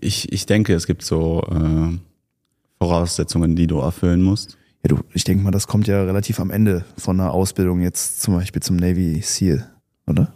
Ich, 0.00 0.32
ich 0.32 0.46
denke, 0.46 0.74
es 0.74 0.86
gibt 0.86 1.02
so 1.04 1.42
äh, 1.50 1.98
Voraussetzungen, 2.78 3.56
die 3.56 3.66
du 3.66 3.78
erfüllen 3.78 4.22
musst. 4.22 4.56
Ja, 4.82 4.88
du, 4.96 4.98
ich 5.12 5.24
denke 5.24 5.42
mal, 5.44 5.50
das 5.50 5.66
kommt 5.66 5.86
ja 5.86 6.02
relativ 6.04 6.40
am 6.40 6.50
Ende 6.50 6.84
von 6.98 7.18
einer 7.20 7.32
Ausbildung 7.32 7.80
jetzt 7.80 8.20
zum 8.22 8.34
Beispiel 8.34 8.62
zum 8.62 8.76
Navy 8.76 9.20
SEAL, 9.22 9.66
oder? 10.06 10.32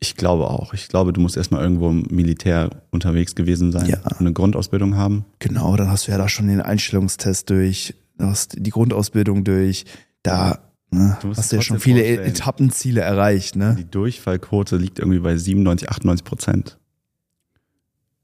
Ich 0.00 0.14
glaube 0.14 0.48
auch. 0.48 0.74
Ich 0.74 0.88
glaube, 0.88 1.12
du 1.12 1.20
musst 1.20 1.36
erstmal 1.36 1.62
irgendwo 1.62 1.88
im 1.90 2.06
Militär 2.10 2.70
unterwegs 2.90 3.34
gewesen 3.34 3.72
sein 3.72 3.86
Ja. 3.86 3.98
und 4.04 4.20
eine 4.20 4.32
Grundausbildung 4.32 4.96
haben. 4.96 5.24
Genau, 5.38 5.74
dann 5.76 5.90
hast 5.90 6.06
du 6.06 6.12
ja 6.12 6.18
da 6.18 6.28
schon 6.28 6.46
den 6.48 6.60
Einstellungstest 6.60 7.50
durch, 7.50 7.94
du 8.18 8.26
hast 8.26 8.56
die 8.58 8.70
Grundausbildung 8.70 9.44
durch, 9.44 9.86
da 10.22 10.58
ne, 10.90 11.18
Du 11.20 11.30
hast 11.30 11.52
ja 11.52 11.60
schon 11.60 11.80
viele 11.80 12.00
vorstellen. 12.00 12.28
Etappenziele 12.28 13.00
erreicht, 13.00 13.56
ne? 13.56 13.74
Die 13.78 13.88
Durchfallquote 13.90 14.76
liegt 14.76 14.98
irgendwie 14.98 15.20
bei 15.20 15.36
97, 15.36 15.90
98 15.90 16.24
Prozent. 16.24 16.78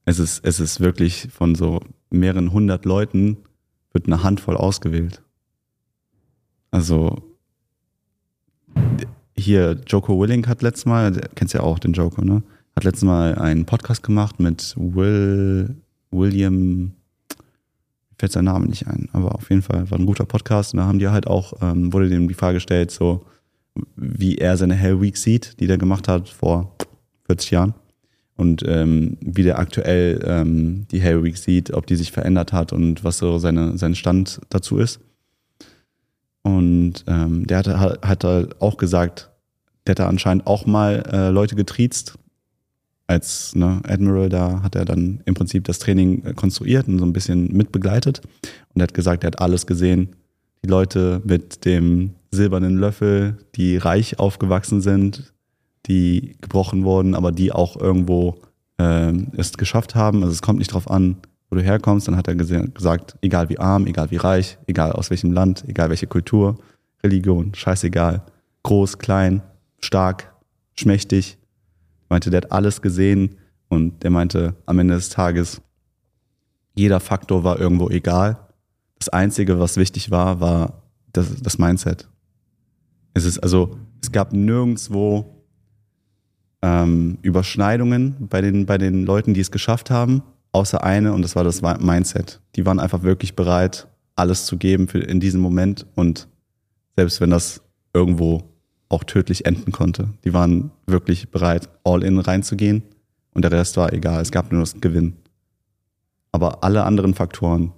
Es 0.05 0.18
ist, 0.18 0.44
es 0.44 0.61
ist 0.61 0.81
wirklich 0.81 1.29
von 1.33 1.55
so 1.55 1.81
mehreren 2.11 2.53
hundert 2.53 2.85
Leuten 2.85 3.38
wird 3.92 4.07
eine 4.07 4.22
Handvoll 4.22 4.57
ausgewählt. 4.57 5.22
Also 6.70 7.22
hier 9.37 9.81
Joko 9.87 10.20
Willing 10.20 10.46
hat 10.46 10.62
letztes 10.62 10.87
Mal, 10.87 11.12
kennst 11.35 11.55
ja 11.55 11.61
auch 11.61 11.79
den 11.79 11.92
Joko, 11.92 12.22
ne? 12.22 12.42
Hat 12.77 12.85
letztes 12.85 13.05
Mal 13.05 13.37
einen 13.37 13.64
Podcast 13.66 14.03
gemacht 14.03 14.40
mit 14.40 14.74
Will, 14.77 15.77
William, 16.11 16.92
fällt 18.18 18.33
sein 18.33 18.44
Name 18.44 18.66
nicht 18.66 18.87
ein, 18.87 19.09
aber 19.12 19.35
auf 19.35 19.50
jeden 19.50 19.62
Fall 19.62 19.90
war 19.90 19.98
ein 19.98 20.07
guter 20.07 20.24
Podcast 20.24 20.74
und 20.74 20.79
da 20.79 20.87
haben 20.87 20.98
die 20.98 21.09
halt 21.09 21.27
auch, 21.27 21.55
ähm, 21.61 21.92
wurde 21.92 22.09
dem 22.09 22.29
die 22.29 22.35
Frage 22.35 22.57
gestellt, 22.57 22.90
so, 22.90 23.27
wie 23.96 24.37
er 24.38 24.57
seine 24.57 24.74
Hell 24.74 25.00
Week 25.00 25.16
sieht, 25.16 25.59
die 25.61 25.66
der 25.66 25.79
gemacht 25.79 26.09
hat 26.09 26.29
vor 26.29 26.77
40 27.27 27.50
Jahren. 27.50 27.74
Und 28.37 28.64
ähm, 28.66 29.16
wie 29.20 29.44
der 29.44 29.59
aktuell 29.59 30.20
ähm, 30.27 30.87
die 30.90 31.00
Hell 31.00 31.22
Week 31.22 31.37
sieht, 31.37 31.72
ob 31.72 31.87
die 31.87 31.94
sich 31.94 32.11
verändert 32.11 32.53
hat 32.53 32.72
und 32.72 33.05
was 33.05 33.18
so 33.18 33.38
seine, 33.38 33.79
sein 33.79 33.94
Stand 33.94 34.40
dazu 34.48 34.79
ist. 34.79 35.00
Und 36.42 37.05
ähm, 37.07 37.46
der 37.46 37.59
hatte, 37.59 37.79
hat 37.79 38.24
halt 38.24 38.61
auch 38.61 38.77
gesagt, 38.77 39.31
der 39.87 39.92
hat 39.92 40.00
da 40.00 40.09
anscheinend 40.09 40.46
auch 40.46 40.66
mal 40.66 41.05
äh, 41.11 41.31
Leute 41.31 41.55
getriezt. 41.55 42.18
Als 43.07 43.55
ne, 43.55 43.81
Admiral, 43.87 44.29
da 44.31 44.62
hat 44.62 44.75
er 44.75 44.85
dann 44.85 45.21
im 45.27 45.35
Prinzip 45.35 45.64
das 45.64 45.79
Training 45.79 46.25
äh, 46.25 46.35
konstruiert 46.35 46.88
und 46.88 46.99
so 46.99 47.05
ein 47.05 47.12
bisschen 47.12 47.55
mitbegleitet. 47.55 48.23
Und 48.73 48.81
er 48.81 48.85
hat 48.85 48.95
gesagt, 48.95 49.25
er 49.25 49.29
hat 49.29 49.40
alles 49.40 49.67
gesehen. 49.67 50.17
Die 50.64 50.69
Leute 50.69 51.21
mit 51.25 51.64
dem 51.67 52.14
silbernen 52.31 52.79
Löffel, 52.79 53.37
die 53.57 53.77
reich 53.77 54.19
aufgewachsen 54.19 54.81
sind, 54.81 55.35
die 55.87 56.37
gebrochen 56.40 56.85
wurden, 56.85 57.14
aber 57.14 57.33
die 57.33 57.53
auch 57.53 57.79
irgendwo 57.79 58.37
ähm, 58.79 59.29
es 59.37 59.53
geschafft 59.53 59.95
haben. 59.95 60.23
Also 60.23 60.33
es 60.33 60.43
kommt 60.43 60.59
nicht 60.59 60.73
drauf 60.73 60.90
an, 60.90 61.17
wo 61.51 61.57
du 61.57 61.62
herkommst. 61.62 62.09
Dann 62.09 62.17
hat 62.17 62.29
er 62.29 62.35
gesagt, 62.35 63.17
egal 63.21 63.49
wie 63.49 63.59
arm, 63.59 63.87
egal 63.87 64.11
wie 64.11 64.17
reich, 64.17 64.59
egal 64.67 64.93
aus 64.93 65.11
welchem 65.11 65.33
Land, 65.33 65.64
egal 65.69 65.90
welche 65.90 66.07
Kultur, 66.07 66.59
Religion, 67.03 67.55
scheißegal, 67.55 68.23
groß, 68.62 68.99
klein, 68.99 69.43
stark, 69.81 70.35
schmächtig. 70.75 71.37
Meinte, 72.14 72.31
der 72.31 72.42
hat 72.42 72.53
alles 72.53 72.81
gesehen 72.81 73.38
und 73.66 74.05
der 74.05 74.11
meinte, 74.12 74.55
am 74.66 74.79
Ende 74.79 74.94
des 74.94 75.09
Tages, 75.09 75.61
jeder 76.77 77.00
Faktor 77.00 77.42
war 77.42 77.59
irgendwo 77.59 77.90
egal. 77.90 78.38
Das 79.00 79.09
Einzige, 79.09 79.59
was 79.59 79.77
wichtig 79.77 80.12
war, 80.12 80.38
war 80.38 80.85
das, 81.12 81.42
das 81.42 81.59
Mindset. 81.59 82.09
Es 83.14 83.24
ist 83.24 83.40
also, 83.40 83.77
es 84.00 84.12
gab 84.12 84.33
nirgendwo 84.33 85.44
ähm, 86.62 87.18
Überschneidungen 87.22 88.29
bei 88.29 88.40
den, 88.40 88.64
bei 88.64 88.79
den 88.79 89.05
Leuten, 89.05 89.35
die 89.35 89.40
es 89.40 89.50
geschafft 89.50 89.90
haben, 89.90 90.22
außer 90.53 90.85
eine 90.85 91.14
und 91.14 91.22
das 91.22 91.35
war 91.35 91.42
das 91.42 91.62
Mindset. 91.62 92.40
Die 92.55 92.64
waren 92.64 92.79
einfach 92.79 93.03
wirklich 93.03 93.35
bereit, 93.35 93.88
alles 94.14 94.46
zu 94.46 94.57
geben 94.57 94.87
für 94.87 95.00
in 95.00 95.18
diesem 95.18 95.40
Moment 95.40 95.85
und 95.96 96.29
selbst 96.94 97.20
wenn 97.20 97.31
das 97.31 97.61
irgendwo 97.92 98.54
auch 98.88 99.05
tödlich 99.05 99.47
enden 99.47 99.73
konnte, 99.73 100.11
die 100.25 100.33
waren 100.35 100.70
wirklich 100.87 101.31
bereit, 101.31 101.68
all 101.85 102.03
in 102.05 102.18
reinzugehen 102.18 102.83
und 103.33 103.42
der 103.42 103.53
Rest 103.53 103.77
war 103.77 103.92
egal. 103.92 104.20
Es 104.23 104.31
gab 104.31 104.53
nur 104.53 104.61
das 104.61 104.81
Gewinn. 104.81 105.14
Aber 106.33 106.62
alle 106.64 106.85
anderen 106.85 107.14
Faktoren, 107.14 107.73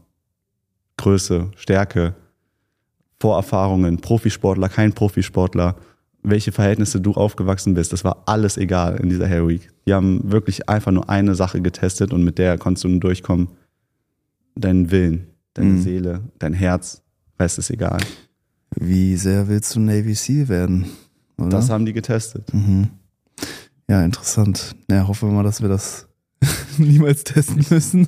Größe, 0.96 1.50
Stärke, 1.56 2.14
Vorerfahrungen, 3.20 3.98
Profisportler, 3.98 4.68
kein 4.68 4.92
Profisportler, 4.92 5.76
welche 6.22 6.52
Verhältnisse 6.52 7.00
du 7.00 7.12
aufgewachsen 7.12 7.74
bist, 7.74 7.92
das 7.92 8.04
war 8.04 8.24
alles 8.26 8.56
egal 8.56 8.96
in 8.96 9.08
dieser 9.08 9.28
Hair 9.28 9.46
Week. 9.46 9.70
Die 9.86 9.94
haben 9.94 10.20
wirklich 10.30 10.68
einfach 10.68 10.90
nur 10.92 11.08
eine 11.08 11.34
Sache 11.34 11.60
getestet 11.62 12.12
und 12.12 12.24
mit 12.24 12.38
der 12.38 12.58
konntest 12.58 12.84
du 12.84 12.88
nur 12.88 13.00
durchkommen. 13.00 13.48
Deinen 14.56 14.90
Willen, 14.90 15.28
deine 15.54 15.70
Mhm. 15.70 15.82
Seele, 15.82 16.20
dein 16.38 16.52
Herz, 16.52 17.02
Rest 17.38 17.58
ist 17.58 17.70
egal. 17.70 17.98
Wie 18.78 19.16
sehr 19.16 19.48
willst 19.48 19.74
du 19.74 19.80
Navy 19.80 20.14
SEAL 20.14 20.48
werden? 20.48 20.86
Oder? 21.38 21.48
Das 21.50 21.70
haben 21.70 21.86
die 21.86 21.92
getestet. 21.92 22.52
Mhm. 22.52 22.88
Ja, 23.88 24.04
interessant. 24.04 24.74
Ja, 24.90 25.06
hoffen 25.06 25.28
wir 25.28 25.34
mal, 25.34 25.42
dass 25.42 25.62
wir 25.62 25.68
das 25.68 26.08
niemals 26.78 27.24
testen 27.24 27.64
müssen. 27.70 28.06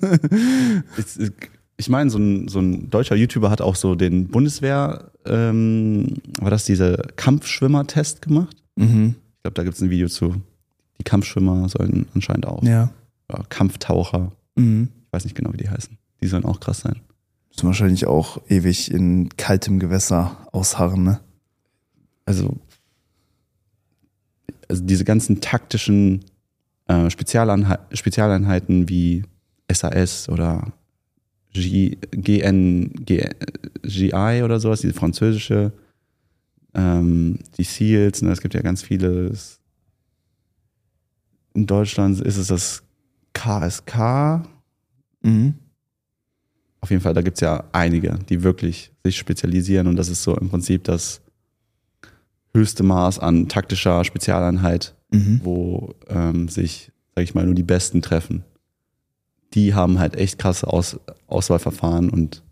Ich, 0.96 1.31
ich 1.76 1.88
meine, 1.88 2.11
so 2.11 2.18
ein, 2.18 2.48
so 2.48 2.59
ein 2.59 2.90
deutscher 2.90 3.14
YouTuber 3.14 3.50
hat 3.50 3.61
auch 3.61 3.76
so 3.76 3.94
den 3.94 4.28
Bundeswehr, 4.28 5.12
ähm, 5.24 6.16
war 6.40 6.50
das 6.50 6.64
dieser 6.64 6.96
Kampfschwimmer-Test 7.16 8.22
gemacht? 8.22 8.57
mhm. 8.76 9.14
Ich 9.37 9.42
glaube, 9.44 9.54
da 9.54 9.62
gibt 9.62 9.76
es 9.76 9.83
ein 9.83 9.90
Video 9.90 10.09
zu. 10.09 10.35
Die 10.98 11.04
Kampfschwimmer 11.04 11.68
sollen 11.68 12.07
anscheinend 12.12 12.46
auch. 12.46 12.62
Ja. 12.64 12.90
Kampftaucher. 13.48 14.33
Mhm. 14.57 14.88
Ich 15.07 15.12
weiß 15.12 15.24
nicht 15.24 15.37
genau, 15.37 15.52
wie 15.52 15.59
die 15.59 15.68
heißen. 15.68 15.96
Die 16.20 16.26
sollen 16.26 16.44
auch 16.44 16.59
krass 16.59 16.81
sein. 16.81 16.96
Wahrscheinlich 17.64 18.06
auch 18.06 18.40
ewig 18.48 18.90
in 18.90 19.28
kaltem 19.36 19.78
Gewässer 19.78 20.46
ausharren, 20.52 21.02
ne? 21.02 21.20
Also, 22.24 22.56
also 24.68 24.84
diese 24.84 25.04
ganzen 25.04 25.40
taktischen 25.40 26.24
äh, 26.86 27.10
Spezialeinheit, 27.10 27.80
Spezialeinheiten 27.92 28.88
wie 28.88 29.24
SAS 29.72 30.28
oder 30.28 30.72
G, 31.52 31.96
GN, 32.10 32.92
G, 33.04 33.28
GI 33.82 34.42
oder 34.44 34.60
sowas, 34.60 34.82
diese 34.82 34.94
französische, 34.94 35.72
ähm, 36.74 37.38
die 37.56 37.64
SEALs, 37.64 38.22
ne, 38.22 38.30
es 38.30 38.40
gibt 38.42 38.54
ja 38.54 38.60
ganz 38.60 38.82
viele. 38.82 39.32
In 41.54 41.66
Deutschland 41.66 42.20
ist 42.20 42.36
es 42.36 42.48
das 42.48 42.82
KSK, 43.32 44.44
Mhm. 45.22 45.54
Auf 46.80 46.90
jeden 46.90 47.02
Fall, 47.02 47.14
da 47.14 47.22
gibt 47.22 47.36
es 47.36 47.40
ja 47.40 47.64
einige, 47.72 48.18
die 48.28 48.42
wirklich 48.42 48.92
sich 49.04 49.16
spezialisieren 49.16 49.86
und 49.86 49.96
das 49.96 50.08
ist 50.08 50.22
so 50.22 50.36
im 50.36 50.48
Prinzip 50.48 50.84
das 50.84 51.20
höchste 52.54 52.82
Maß 52.82 53.18
an 53.18 53.48
taktischer 53.48 54.04
Spezialeinheit, 54.04 54.94
Mhm. 55.10 55.40
wo 55.42 55.94
ähm, 56.08 56.48
sich, 56.48 56.92
sag 57.14 57.24
ich 57.24 57.34
mal, 57.34 57.46
nur 57.46 57.54
die 57.54 57.62
Besten 57.62 58.02
treffen. 58.02 58.44
Die 59.54 59.74
haben 59.74 59.98
halt 59.98 60.16
echt 60.16 60.38
krasse 60.38 60.66
Aus 60.66 61.00
Auswahlverfahren 61.26 62.10
und 62.10 62.42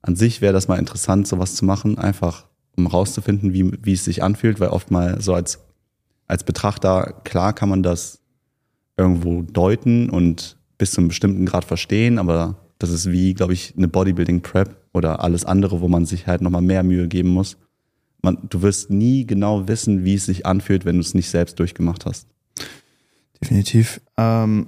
an 0.00 0.16
sich 0.16 0.40
wäre 0.40 0.54
das 0.54 0.68
mal 0.68 0.78
interessant, 0.78 1.28
sowas 1.28 1.54
zu 1.54 1.66
machen, 1.66 1.98
einfach 1.98 2.46
um 2.76 2.86
rauszufinden, 2.86 3.52
wie, 3.52 3.72
wie 3.84 3.92
es 3.92 4.04
sich 4.06 4.22
anfühlt, 4.22 4.58
weil 4.58 4.68
oft 4.70 4.90
mal 4.90 5.20
so 5.20 5.34
als, 5.34 5.58
als 6.26 6.44
Betrachter, 6.44 7.20
klar 7.24 7.52
kann 7.52 7.68
man 7.68 7.82
das 7.82 8.20
irgendwo 8.96 9.42
deuten 9.42 10.08
und 10.08 10.56
bis 10.78 10.92
zu 10.92 11.00
einem 11.02 11.08
bestimmten 11.08 11.44
Grad 11.44 11.64
verstehen, 11.64 12.18
aber 12.18 12.56
das 12.78 12.90
ist 12.90 13.10
wie, 13.10 13.34
glaube 13.34 13.52
ich, 13.52 13.74
eine 13.76 13.88
Bodybuilding-Prep 13.88 14.76
oder 14.94 15.22
alles 15.22 15.44
andere, 15.44 15.80
wo 15.80 15.88
man 15.88 16.06
sich 16.06 16.26
halt 16.26 16.40
nochmal 16.42 16.62
mehr 16.62 16.82
Mühe 16.82 17.08
geben 17.08 17.30
muss. 17.30 17.56
Man, 18.22 18.38
du 18.48 18.62
wirst 18.62 18.90
nie 18.90 19.26
genau 19.26 19.68
wissen, 19.68 20.04
wie 20.04 20.14
es 20.14 20.26
sich 20.26 20.44
anfühlt, 20.46 20.84
wenn 20.84 20.96
du 20.96 21.00
es 21.00 21.14
nicht 21.14 21.28
selbst 21.30 21.58
durchgemacht 21.58 22.04
hast. 22.06 22.26
Definitiv. 23.40 24.00
Ähm, 24.16 24.66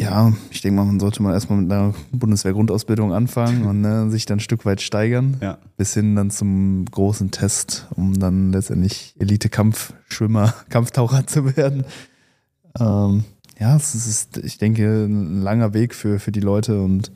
ja, 0.00 0.32
ich 0.50 0.60
denke 0.60 0.76
mal, 0.76 0.84
man 0.84 1.00
sollte 1.00 1.22
mal 1.22 1.32
erstmal 1.32 1.60
mit 1.60 1.70
einer 1.70 1.94
Bundeswehr-Grundausbildung 2.12 3.12
anfangen 3.12 3.64
und 3.64 3.80
ne, 3.80 4.10
sich 4.10 4.26
dann 4.26 4.38
ein 4.38 4.40
Stück 4.40 4.64
weit 4.66 4.80
steigern, 4.82 5.36
Ja. 5.40 5.58
bis 5.76 5.94
hin 5.94 6.16
dann 6.16 6.30
zum 6.30 6.84
großen 6.86 7.30
Test, 7.30 7.86
um 7.94 8.18
dann 8.18 8.52
letztendlich 8.52 9.14
Elite-Kampfschwimmer, 9.18 10.52
Kampftaucher 10.68 11.26
zu 11.26 11.56
werden. 11.56 11.84
Ähm, 12.78 13.24
ja, 13.62 13.76
es 13.76 13.94
ist, 13.94 14.38
ich 14.38 14.58
denke, 14.58 15.04
ein 15.04 15.40
langer 15.40 15.72
Weg 15.72 15.94
für, 15.94 16.18
für 16.18 16.32
die 16.32 16.40
Leute 16.40 16.82
und 16.82 17.12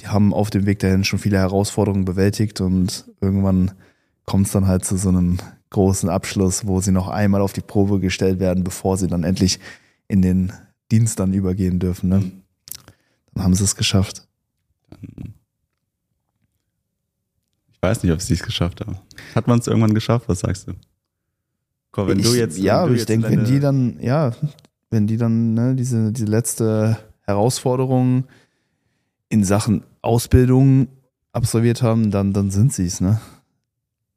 die 0.00 0.08
haben 0.08 0.32
auf 0.32 0.48
dem 0.48 0.64
Weg 0.64 0.78
dahin 0.78 1.04
schon 1.04 1.18
viele 1.18 1.36
Herausforderungen 1.36 2.06
bewältigt 2.06 2.62
und 2.62 3.04
irgendwann 3.20 3.70
kommt 4.24 4.46
es 4.46 4.52
dann 4.52 4.66
halt 4.66 4.86
zu 4.86 4.96
so 4.96 5.10
einem 5.10 5.36
großen 5.68 6.08
Abschluss, 6.08 6.66
wo 6.66 6.80
sie 6.80 6.90
noch 6.90 7.08
einmal 7.08 7.42
auf 7.42 7.52
die 7.52 7.60
Probe 7.60 8.00
gestellt 8.00 8.40
werden, 8.40 8.64
bevor 8.64 8.96
sie 8.96 9.08
dann 9.08 9.24
endlich 9.24 9.60
in 10.08 10.22
den 10.22 10.54
Dienst 10.90 11.20
dann 11.20 11.34
übergehen 11.34 11.80
dürfen. 11.80 12.08
Ne? 12.08 12.32
Dann 13.34 13.44
haben 13.44 13.54
sie 13.54 13.64
es 13.64 13.76
geschafft. 13.76 14.26
Ich 17.74 17.82
weiß 17.82 18.02
nicht, 18.02 18.12
ob 18.12 18.22
sie 18.22 18.32
es 18.32 18.42
geschafft 18.42 18.80
haben. 18.80 18.96
Hat 19.34 19.48
man 19.48 19.58
es 19.58 19.66
irgendwann 19.66 19.92
geschafft? 19.92 20.30
Was 20.30 20.40
sagst 20.40 20.66
du? 20.66 20.72
Komm, 21.90 22.08
wenn 22.08 22.20
ich, 22.20 22.24
du 22.24 22.34
jetzt, 22.34 22.56
ja, 22.56 22.86
du 22.86 22.94
ich 22.94 23.04
denke, 23.04 23.28
wenn 23.28 23.44
die 23.44 23.60
dann, 23.60 24.00
ja, 24.00 24.32
wenn 24.94 25.06
die 25.08 25.16
dann 25.16 25.54
ne, 25.54 25.74
diese, 25.74 26.12
diese 26.12 26.26
letzte 26.26 26.96
Herausforderung 27.22 28.24
in 29.28 29.44
Sachen 29.44 29.82
Ausbildung 30.02 30.86
absolviert 31.32 31.82
haben, 31.82 32.12
dann, 32.12 32.32
dann 32.32 32.50
sind 32.50 32.72
sie 32.72 32.86
es, 32.86 33.00
ne? 33.00 33.20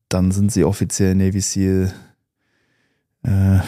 Dann 0.07 0.31
sind 0.31 0.51
sie 0.51 0.63
offiziell 0.63 1.15
Navy 1.15 1.41
SEAL, 1.41 1.91
äh, 3.23 3.59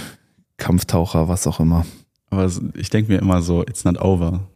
Kampftaucher, 0.57 1.27
was 1.27 1.47
auch 1.47 1.59
immer. 1.59 1.85
Aber 2.29 2.49
ich 2.75 2.89
denke 2.89 3.11
mir 3.11 3.19
immer 3.19 3.41
so, 3.41 3.63
it's 3.63 3.83
not 3.83 3.99
over. 3.99 4.47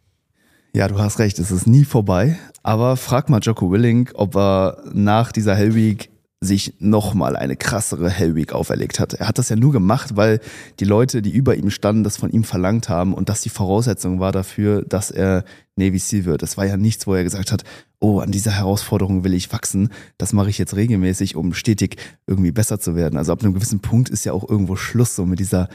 Ja, 0.74 0.88
du 0.88 1.00
hast 1.00 1.20
recht, 1.20 1.40
es 1.40 1.50
ist 1.50 1.66
nie 1.66 1.86
vorbei. 1.86 2.38
Aber 2.62 2.98
frag 2.98 3.30
mal 3.30 3.40
Jocko 3.42 3.72
Willing, 3.72 4.10
ob 4.14 4.36
er 4.36 4.84
nach 4.94 5.32
dieser 5.32 5.56
Hell 5.56 5.74
Week 5.74 6.10
sich 6.44 6.76
nochmal 6.80 7.36
eine 7.36 7.56
krassere 7.56 8.10
Hell 8.10 8.36
Week 8.36 8.54
auferlegt 8.54 9.00
hat. 9.00 9.14
Er 9.14 9.28
hat 9.28 9.38
das 9.38 9.50
ja 9.50 9.56
nur 9.56 9.72
gemacht, 9.72 10.16
weil 10.16 10.40
die 10.80 10.86
Leute, 10.86 11.22
die 11.22 11.32
über 11.32 11.56
ihm 11.56 11.70
standen, 11.70 12.04
das 12.04 12.18
von 12.18 12.30
ihm 12.32 12.44
verlangt 12.44 12.90
haben 12.90 13.14
und 13.14 13.30
das 13.30 13.42
die 13.42 13.50
Voraussetzung 13.50 14.20
war 14.20 14.32
dafür, 14.32 14.84
dass 14.84 15.12
er 15.12 15.44
Navy 15.76 16.00
SEAL 16.00 16.26
wird. 16.26 16.42
Das 16.42 16.58
war 16.58 16.66
ja 16.66 16.78
nichts, 16.78 17.08
wo 17.08 17.14
er 17.16 17.24
gesagt 17.24 17.52
hat, 17.52 17.64
oh, 18.00 18.20
an 18.20 18.32
dieser 18.32 18.52
Herausforderung 18.52 19.24
will 19.24 19.34
ich 19.34 19.52
wachsen. 19.54 19.90
Das 20.18 20.34
mache 20.34 20.50
ich 20.50 20.58
jetzt 20.58 20.76
regelmäßig, 20.76 21.36
um 21.36 21.54
stetig 21.54 21.98
irgendwie 22.28 22.52
besser 22.52 22.80
zu 22.80 22.96
werden. 22.96 23.18
Also 23.18 23.32
ab 23.32 23.42
einem 23.42 23.54
gewissen 23.54 23.80
Punkt 23.80 24.10
ist 24.10 24.26
ja 24.26 24.34
auch 24.34 24.48
irgendwo 24.48 24.76
Schluss 24.76 25.16
so 25.16 25.26
mit 25.26 25.40
dieser 25.40 25.70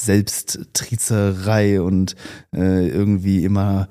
Selbsttrizerei 0.00 1.80
und 1.80 2.16
äh, 2.54 2.88
irgendwie 2.88 3.44
immer 3.44 3.88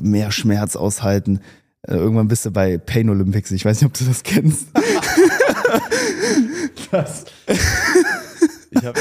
mehr 0.00 0.30
Schmerz 0.30 0.76
aushalten. 0.76 1.40
Äh, 1.86 1.94
irgendwann 1.94 2.28
bist 2.28 2.44
du 2.44 2.50
bei 2.50 2.76
Pain 2.78 3.08
Olympics. 3.08 3.50
Ich 3.52 3.64
weiß 3.64 3.80
nicht, 3.80 3.86
ob 3.86 3.94
du 3.94 4.04
das 4.04 4.22
kennst. 4.22 4.66
Das. 6.90 7.24
Ich 8.72 8.84
habe 8.84 9.00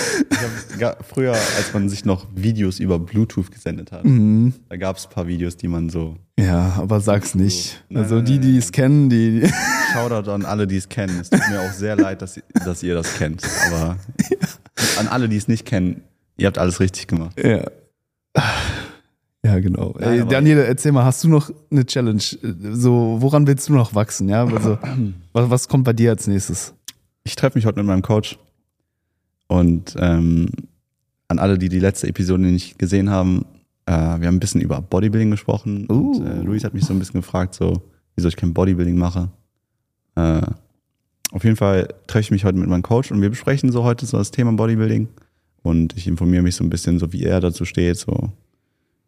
hab, 0.81 1.05
früher, 1.05 1.31
als 1.33 1.73
man 1.73 1.89
sich 1.89 2.05
noch 2.05 2.27
Videos 2.35 2.79
über 2.79 2.99
Bluetooth 2.99 3.51
gesendet 3.51 3.91
hat, 3.91 4.05
Mhm. 4.05 4.53
da 4.69 4.77
gab 4.77 4.97
es 4.97 5.05
ein 5.07 5.11
paar 5.11 5.27
Videos, 5.27 5.57
die 5.57 5.67
man 5.67 5.89
so. 5.89 6.17
Ja, 6.39 6.73
aber 6.77 7.01
sag's 7.01 7.33
nicht. 7.35 7.83
Nein, 7.89 8.03
Also 8.03 8.15
nein, 8.15 8.25
die, 8.25 8.39
die 8.39 8.57
es 8.57 8.71
kennen, 8.71 9.09
die. 9.09 9.49
Shoutout 9.93 10.29
an 10.31 10.45
alle, 10.45 10.67
die 10.67 10.77
es 10.77 10.89
kennen. 10.89 11.19
Es 11.19 11.29
tut 11.29 11.41
mir 11.49 11.61
auch 11.61 11.71
sehr 11.71 11.95
leid, 11.95 12.21
dass, 12.21 12.39
dass 12.65 12.83
ihr 12.83 12.93
das 12.95 13.15
kennt. 13.17 13.43
Aber 13.67 13.97
an 14.99 15.07
alle, 15.07 15.29
die 15.29 15.37
es 15.37 15.47
nicht 15.47 15.65
kennen, 15.65 16.01
ihr 16.37 16.47
habt 16.47 16.57
alles 16.59 16.79
richtig 16.79 17.07
gemacht. 17.07 17.35
ja. 17.43 17.63
Ja, 19.49 19.59
genau. 19.59 19.95
Nein, 19.99 20.19
Ey, 20.19 20.25
Daniel, 20.27 20.59
erzähl 20.59 20.91
mal, 20.91 21.03
hast 21.05 21.23
du 21.23 21.27
noch 21.27 21.49
eine 21.71 21.83
Challenge? 21.83 22.21
So, 22.71 23.17
woran 23.19 23.47
willst 23.47 23.67
du 23.67 23.73
noch 23.73 23.95
wachsen? 23.95 24.29
Ja, 24.29 24.45
also, 24.45 24.77
was, 25.33 25.49
was 25.49 25.67
kommt 25.67 25.85
bei 25.85 25.93
dir 25.93 26.11
als 26.11 26.27
nächstes? 26.27 26.75
Ich 27.23 27.35
treffe 27.35 27.57
mich 27.57 27.65
heute 27.65 27.79
mit 27.79 27.87
meinem 27.87 28.03
Coach. 28.03 28.37
Und 29.47 29.95
ähm, 29.97 30.49
an 31.29 31.39
alle, 31.39 31.57
die 31.57 31.67
die 31.67 31.79
letzte 31.79 32.07
Episode 32.07 32.43
nicht 32.43 32.77
gesehen 32.77 33.09
haben, 33.09 33.45
äh, 33.87 33.91
wir 33.91 34.27
haben 34.27 34.35
ein 34.35 34.39
bisschen 34.39 34.61
über 34.61 34.81
Bodybuilding 34.81 35.31
gesprochen. 35.31 35.87
Uh. 35.89 36.11
Und 36.11 36.27
äh, 36.27 36.41
Luis 36.41 36.63
hat 36.63 36.75
mich 36.75 36.85
so 36.85 36.93
ein 36.93 36.99
bisschen 36.99 37.21
gefragt, 37.21 37.55
so, 37.55 37.81
wieso 38.15 38.27
ich 38.27 38.35
kein 38.35 38.53
Bodybuilding 38.53 38.97
mache. 38.97 39.29
Äh, 40.15 40.41
auf 41.31 41.43
jeden 41.43 41.55
Fall 41.55 41.87
treffe 42.05 42.21
ich 42.21 42.31
mich 42.31 42.45
heute 42.45 42.59
mit 42.59 42.69
meinem 42.69 42.83
Coach 42.83 43.11
und 43.11 43.19
wir 43.19 43.29
besprechen 43.31 43.71
so 43.71 43.83
heute 43.83 44.05
so 44.05 44.17
das 44.17 44.29
Thema 44.29 44.51
Bodybuilding. 44.53 45.07
Und 45.63 45.97
ich 45.97 46.07
informiere 46.07 46.43
mich 46.43 46.55
so 46.55 46.63
ein 46.63 46.69
bisschen, 46.69 46.99
so 46.99 47.11
wie 47.13 47.23
er 47.23 47.39
dazu 47.39 47.65
steht, 47.65 47.97
so 47.97 48.31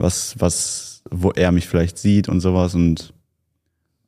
was, 0.02 0.36
was, 0.40 1.04
wo 1.10 1.32
er 1.32 1.52
mich 1.52 1.68
vielleicht 1.68 1.98
sieht 1.98 2.30
und 2.30 2.40
sowas. 2.40 2.76
Und 2.76 3.14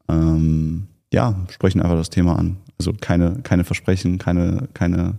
ähm, 0.10 0.88
ja, 1.14 1.36
sprechen 1.50 1.82
einfach 1.82 1.98
das 1.98 2.10
Thema 2.10 2.38
an. 2.38 2.58
Also 2.80 2.94
keine, 3.00 3.42
keine 3.44 3.64
Versprechen, 3.64 4.18
keine, 4.18 4.68
keine 4.74 5.16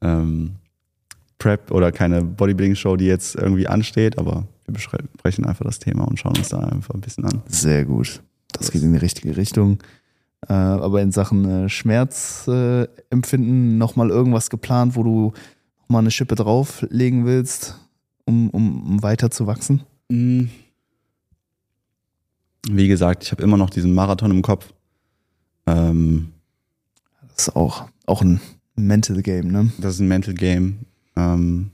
ähm, 0.00 0.56
Prep 1.38 1.70
oder 1.70 1.92
keine 1.92 2.22
Bodybuilding-Show, 2.22 2.96
die 2.96 3.06
jetzt 3.06 3.34
irgendwie 3.34 3.66
ansteht, 3.66 4.18
aber 4.18 4.46
wir 4.64 4.74
besprechen 4.74 5.44
einfach 5.44 5.64
das 5.64 5.80
Thema 5.80 6.04
und 6.04 6.18
schauen 6.18 6.36
uns 6.36 6.50
da 6.50 6.60
einfach 6.60 6.94
ein 6.94 7.00
bisschen 7.00 7.24
an. 7.24 7.42
Sehr 7.48 7.84
gut. 7.84 8.22
Das 8.52 8.70
geht 8.70 8.82
in 8.82 8.92
die 8.92 8.98
richtige 8.98 9.36
Richtung. 9.36 9.78
Äh, 10.48 10.52
aber 10.52 11.02
in 11.02 11.12
Sachen 11.12 11.64
äh, 11.64 11.68
Schmerzempfinden 11.68 13.72
äh, 13.72 13.76
nochmal 13.76 14.10
irgendwas 14.10 14.50
geplant, 14.50 14.96
wo 14.96 15.02
du 15.02 15.32
nochmal 15.82 16.02
eine 16.02 16.10
Schippe 16.10 16.34
drauflegen 16.34 17.26
willst, 17.26 17.78
um, 18.24 18.50
um, 18.50 18.82
um 18.82 19.02
weiter 19.02 19.30
zu 19.30 19.46
wachsen? 19.46 19.82
Mm. 20.08 20.44
Wie 22.68 22.88
gesagt, 22.88 23.24
ich 23.24 23.32
habe 23.32 23.42
immer 23.42 23.56
noch 23.56 23.70
diesen 23.70 23.92
Marathon 23.94 24.30
im 24.30 24.42
Kopf. 24.42 24.72
Ähm, 25.66 26.32
Das 27.36 27.48
ist 27.48 27.56
auch, 27.56 27.88
auch 28.06 28.22
ein 28.22 28.40
Mental 28.76 29.20
Game, 29.22 29.48
ne? 29.50 29.72
das 29.78 29.94
ist 29.94 30.00
ein 30.00 30.08
Mental 30.08 30.34
Game. 30.34 30.80
Ähm, 31.16 31.70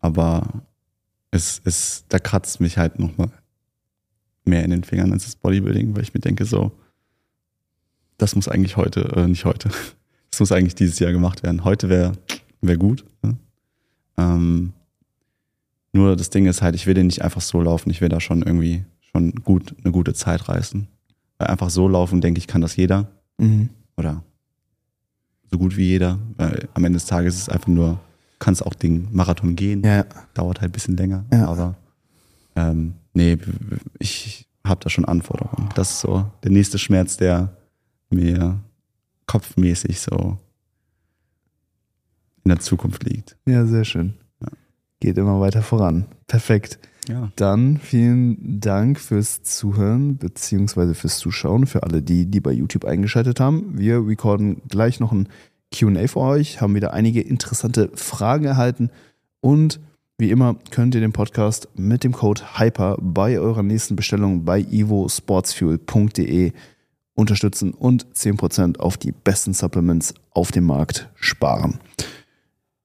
aber 0.00 0.62
es 1.30 1.58
ist, 1.64 2.04
da 2.08 2.18
kratzt 2.18 2.60
mich 2.60 2.78
halt 2.78 2.98
noch 2.98 3.16
mal 3.16 3.30
mehr 4.44 4.64
in 4.64 4.70
den 4.70 4.84
Fingern 4.84 5.12
als 5.12 5.24
das 5.24 5.36
Bodybuilding, 5.36 5.94
weil 5.94 6.02
ich 6.02 6.14
mir 6.14 6.20
denke 6.20 6.44
so, 6.44 6.72
das 8.18 8.34
muss 8.34 8.48
eigentlich 8.48 8.76
heute, 8.76 9.00
äh, 9.16 9.26
nicht 9.26 9.44
heute, 9.44 9.70
das 10.30 10.40
muss 10.40 10.52
eigentlich 10.52 10.74
dieses 10.74 10.98
Jahr 10.98 11.12
gemacht 11.12 11.42
werden. 11.42 11.64
Heute 11.64 11.88
wäre 11.88 12.12
wär 12.60 12.76
gut. 12.76 13.04
Ne? 13.22 13.36
Ähm, 14.18 14.72
nur 15.92 16.16
das 16.16 16.30
Ding 16.30 16.46
ist 16.46 16.62
halt, 16.62 16.74
ich 16.74 16.86
will 16.86 16.94
den 16.94 17.06
nicht 17.06 17.22
einfach 17.22 17.40
so 17.40 17.60
laufen, 17.60 17.90
ich 17.90 18.00
will 18.00 18.08
da 18.08 18.20
schon 18.20 18.42
irgendwie 18.42 18.84
schon 19.12 19.32
gut, 19.44 19.74
eine 19.82 19.92
gute 19.92 20.14
Zeit 20.14 20.48
reißen. 20.48 20.88
Weil 21.38 21.48
einfach 21.48 21.70
so 21.70 21.86
laufen, 21.88 22.20
denke 22.20 22.38
ich, 22.38 22.46
kann 22.46 22.60
das 22.62 22.76
jeder 22.76 23.08
Mhm. 23.38 23.68
oder 23.96 24.22
so 25.50 25.58
gut 25.58 25.76
wie 25.76 25.84
jeder, 25.86 26.18
weil 26.36 26.68
am 26.74 26.84
Ende 26.84 26.96
des 26.96 27.06
Tages 27.06 27.34
ist 27.34 27.42
es 27.42 27.48
einfach 27.50 27.66
nur, 27.68 27.98
kannst 28.38 28.64
auch 28.64 28.74
den 28.74 29.08
Marathon 29.12 29.54
gehen, 29.56 29.82
Ja, 29.84 30.04
dauert 30.34 30.60
halt 30.60 30.70
ein 30.70 30.72
bisschen 30.72 30.96
länger, 30.96 31.24
Ja. 31.32 31.46
aber 31.48 31.76
ähm, 32.56 32.94
nee, 33.12 33.36
ich 33.98 34.46
habe 34.64 34.80
da 34.82 34.88
schon 34.88 35.04
Anforderungen. 35.04 35.68
Das 35.74 35.90
ist 35.90 36.00
so 36.00 36.24
der 36.44 36.50
nächste 36.52 36.78
Schmerz, 36.78 37.16
der 37.18 37.54
mir 38.10 38.60
kopfmäßig 39.26 40.00
so 40.00 40.38
in 42.44 42.48
der 42.48 42.60
Zukunft 42.60 43.04
liegt. 43.04 43.36
ja, 43.46 43.64
sehr 43.66 43.84
schön. 43.84 44.14
Geht 45.02 45.18
immer 45.18 45.40
weiter 45.40 45.62
voran. 45.62 46.04
Perfekt. 46.28 46.78
Ja. 47.08 47.32
Dann 47.34 47.78
vielen 47.78 48.60
Dank 48.60 49.00
fürs 49.00 49.42
Zuhören 49.42 50.16
beziehungsweise 50.16 50.94
fürs 50.94 51.18
Zuschauen, 51.18 51.66
für 51.66 51.82
alle, 51.82 52.02
die, 52.02 52.26
die 52.26 52.38
bei 52.38 52.52
YouTube 52.52 52.84
eingeschaltet 52.84 53.40
haben. 53.40 53.76
Wir 53.76 54.06
recorden 54.06 54.62
gleich 54.68 55.00
noch 55.00 55.10
ein 55.10 55.28
QA 55.74 56.06
für 56.06 56.20
euch, 56.20 56.60
haben 56.60 56.76
wieder 56.76 56.92
einige 56.92 57.20
interessante 57.20 57.90
Fragen 57.94 58.44
erhalten 58.44 58.90
und 59.40 59.80
Wie 60.18 60.30
immer 60.30 60.54
könnt 60.70 60.94
ihr 60.94 61.00
den 61.00 61.12
Podcast 61.12 61.66
mit 61.74 62.04
dem 62.04 62.12
Code 62.12 62.42
HYPER 62.56 62.96
bei 63.00 63.40
eurer 63.40 63.64
nächsten 63.64 63.96
Bestellung 63.96 64.44
bei 64.44 64.60
ivosportsfuel.de 64.60 66.52
unterstützen 67.14 67.74
und 67.74 68.06
10% 68.14 68.78
auf 68.78 68.98
die 68.98 69.10
besten 69.10 69.52
Supplements 69.52 70.14
auf 70.30 70.52
dem 70.52 70.66
Markt 70.66 71.08
sparen. 71.16 71.80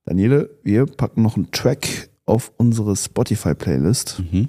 Daniele, 0.07 0.49
wir 0.63 0.85
packen 0.85 1.21
noch 1.21 1.35
einen 1.35 1.51
Track 1.51 2.09
auf 2.25 2.53
unsere 2.55 2.95
Spotify-Playlist. 2.95 4.23
Mhm. 4.31 4.47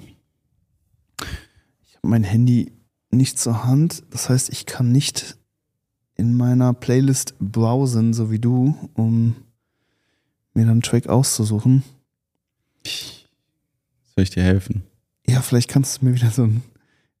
Ich 1.85 1.95
habe 1.97 2.07
mein 2.07 2.23
Handy 2.23 2.71
nicht 3.11 3.37
zur 3.37 3.65
Hand, 3.65 4.03
das 4.09 4.29
heißt, 4.29 4.53
ich 4.53 4.65
kann 4.65 4.93
nicht 4.93 5.37
in 6.15 6.33
meiner 6.33 6.73
Playlist 6.73 7.35
browsen, 7.39 8.13
so 8.13 8.31
wie 8.31 8.39
du, 8.39 8.89
um 8.93 9.35
mir 10.53 10.61
dann 10.63 10.71
einen 10.71 10.81
Track 10.81 11.07
auszusuchen. 11.07 11.83
Soll 14.15 14.23
ich 14.23 14.29
dir 14.29 14.43
helfen? 14.43 14.83
Ja, 15.27 15.41
vielleicht 15.41 15.69
kannst 15.69 16.01
du 16.01 16.05
mir 16.05 16.15
wieder 16.15 16.31
so 16.31 16.43
einen 16.43 16.63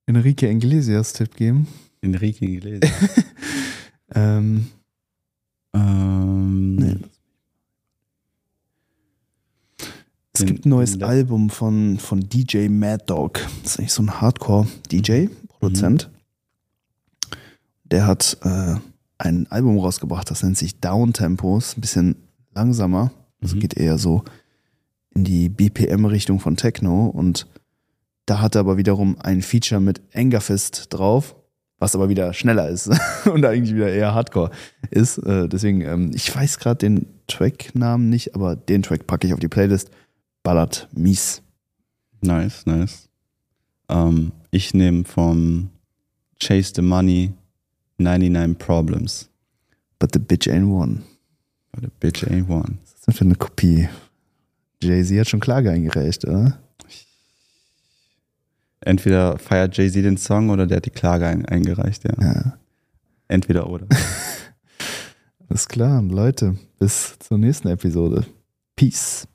Enrique 0.05 0.43
Iglesias-Tipp 0.49 1.35
geben. 1.35 1.67
Enrique 2.01 2.39
gelesen. 2.39 2.81
Ähm, 4.15 4.65
ähm, 5.75 6.75
Nee. 6.77 6.95
Es 10.39 10.45
gibt 10.45 10.65
ein 10.65 10.69
neues 10.69 11.01
Album 11.01 11.49
von, 11.49 11.99
von 11.99 12.21
DJ 12.21 12.69
Mad 12.69 13.03
Dog. 13.07 13.41
Das 13.63 13.73
ist 13.73 13.79
eigentlich 13.79 13.93
so 13.93 14.03
ein 14.03 14.21
Hardcore-DJ, 14.21 15.27
Produzent. 15.59 16.09
Der 17.83 18.05
hat 18.07 18.37
äh, 18.43 18.75
ein 19.17 19.47
Album 19.49 19.77
rausgebracht, 19.79 20.29
das 20.31 20.43
nennt 20.43 20.57
sich 20.57 20.79
Downtempo. 20.79 21.57
Ist 21.57 21.77
ein 21.77 21.81
bisschen 21.81 22.15
langsamer. 22.53 23.11
Also 23.41 23.55
Mhm. 23.55 23.59
geht 23.59 23.75
eher 23.77 23.97
so 23.97 24.23
in 25.13 25.23
die 25.23 25.49
BPM-Richtung 25.49 26.39
von 26.39 26.55
Techno. 26.55 27.07
Und 27.07 27.47
da 28.25 28.39
hat 28.41 28.55
er 28.55 28.61
aber 28.61 28.77
wiederum 28.77 29.17
ein 29.19 29.41
Feature 29.41 29.81
mit 29.81 30.01
Angerfist 30.13 30.87
drauf, 30.91 31.35
was 31.79 31.95
aber 31.95 32.09
wieder 32.09 32.31
schneller 32.33 32.69
ist 32.69 32.89
und 33.33 33.43
eigentlich 33.45 33.75
wieder 33.75 33.91
eher 33.91 34.13
Hardcore 34.13 34.51
ist. 34.91 35.17
Äh, 35.17 35.49
deswegen, 35.49 35.81
ähm, 35.81 36.11
ich 36.13 36.33
weiß 36.33 36.59
gerade 36.59 36.77
den 36.77 37.07
Tracknamen 37.27 38.09
nicht, 38.09 38.35
aber 38.35 38.55
den 38.55 38.83
Track 38.83 39.07
packe 39.07 39.27
ich 39.27 39.33
auf 39.33 39.39
die 39.39 39.47
Playlist. 39.47 39.89
Ballert 40.49 40.87
mies. 40.93 41.43
Nice, 42.21 42.65
nice. 42.65 43.07
Ähm, 43.87 44.31
ich 44.49 44.73
nehme 44.73 45.03
vom 45.05 45.69
Chase 46.41 46.73
the 46.75 46.81
Money 46.81 47.33
99 47.99 48.57
Problems. 48.57 49.29
But 49.99 50.11
the 50.13 50.19
bitch 50.19 50.51
ain't 50.51 50.67
one. 50.67 51.03
But 51.71 51.83
the 51.83 51.91
bitch 51.99 52.27
ain't 52.27 52.49
one. 52.49 52.79
Was 52.81 52.93
ist 52.95 53.05
denn 53.07 53.13
für 53.13 53.25
eine 53.25 53.35
Kopie? 53.35 53.89
Jay-Z 54.81 55.19
hat 55.19 55.29
schon 55.29 55.39
Klage 55.39 55.69
eingereicht, 55.69 56.25
oder? 56.25 56.57
Entweder 58.81 59.37
feiert 59.37 59.77
Jay-Z 59.77 60.03
den 60.03 60.17
Song 60.17 60.49
oder 60.49 60.65
der 60.65 60.77
hat 60.77 60.85
die 60.87 60.89
Klage 60.89 61.27
ein, 61.27 61.45
eingereicht, 61.45 62.05
ja. 62.05 62.15
Ja. 62.19 62.57
Entweder 63.27 63.69
oder. 63.69 63.85
Alles 65.47 65.67
klar, 65.67 66.01
Leute. 66.01 66.57
Bis 66.79 67.19
zur 67.19 67.37
nächsten 67.37 67.67
Episode. 67.67 68.25
Peace. 68.75 69.29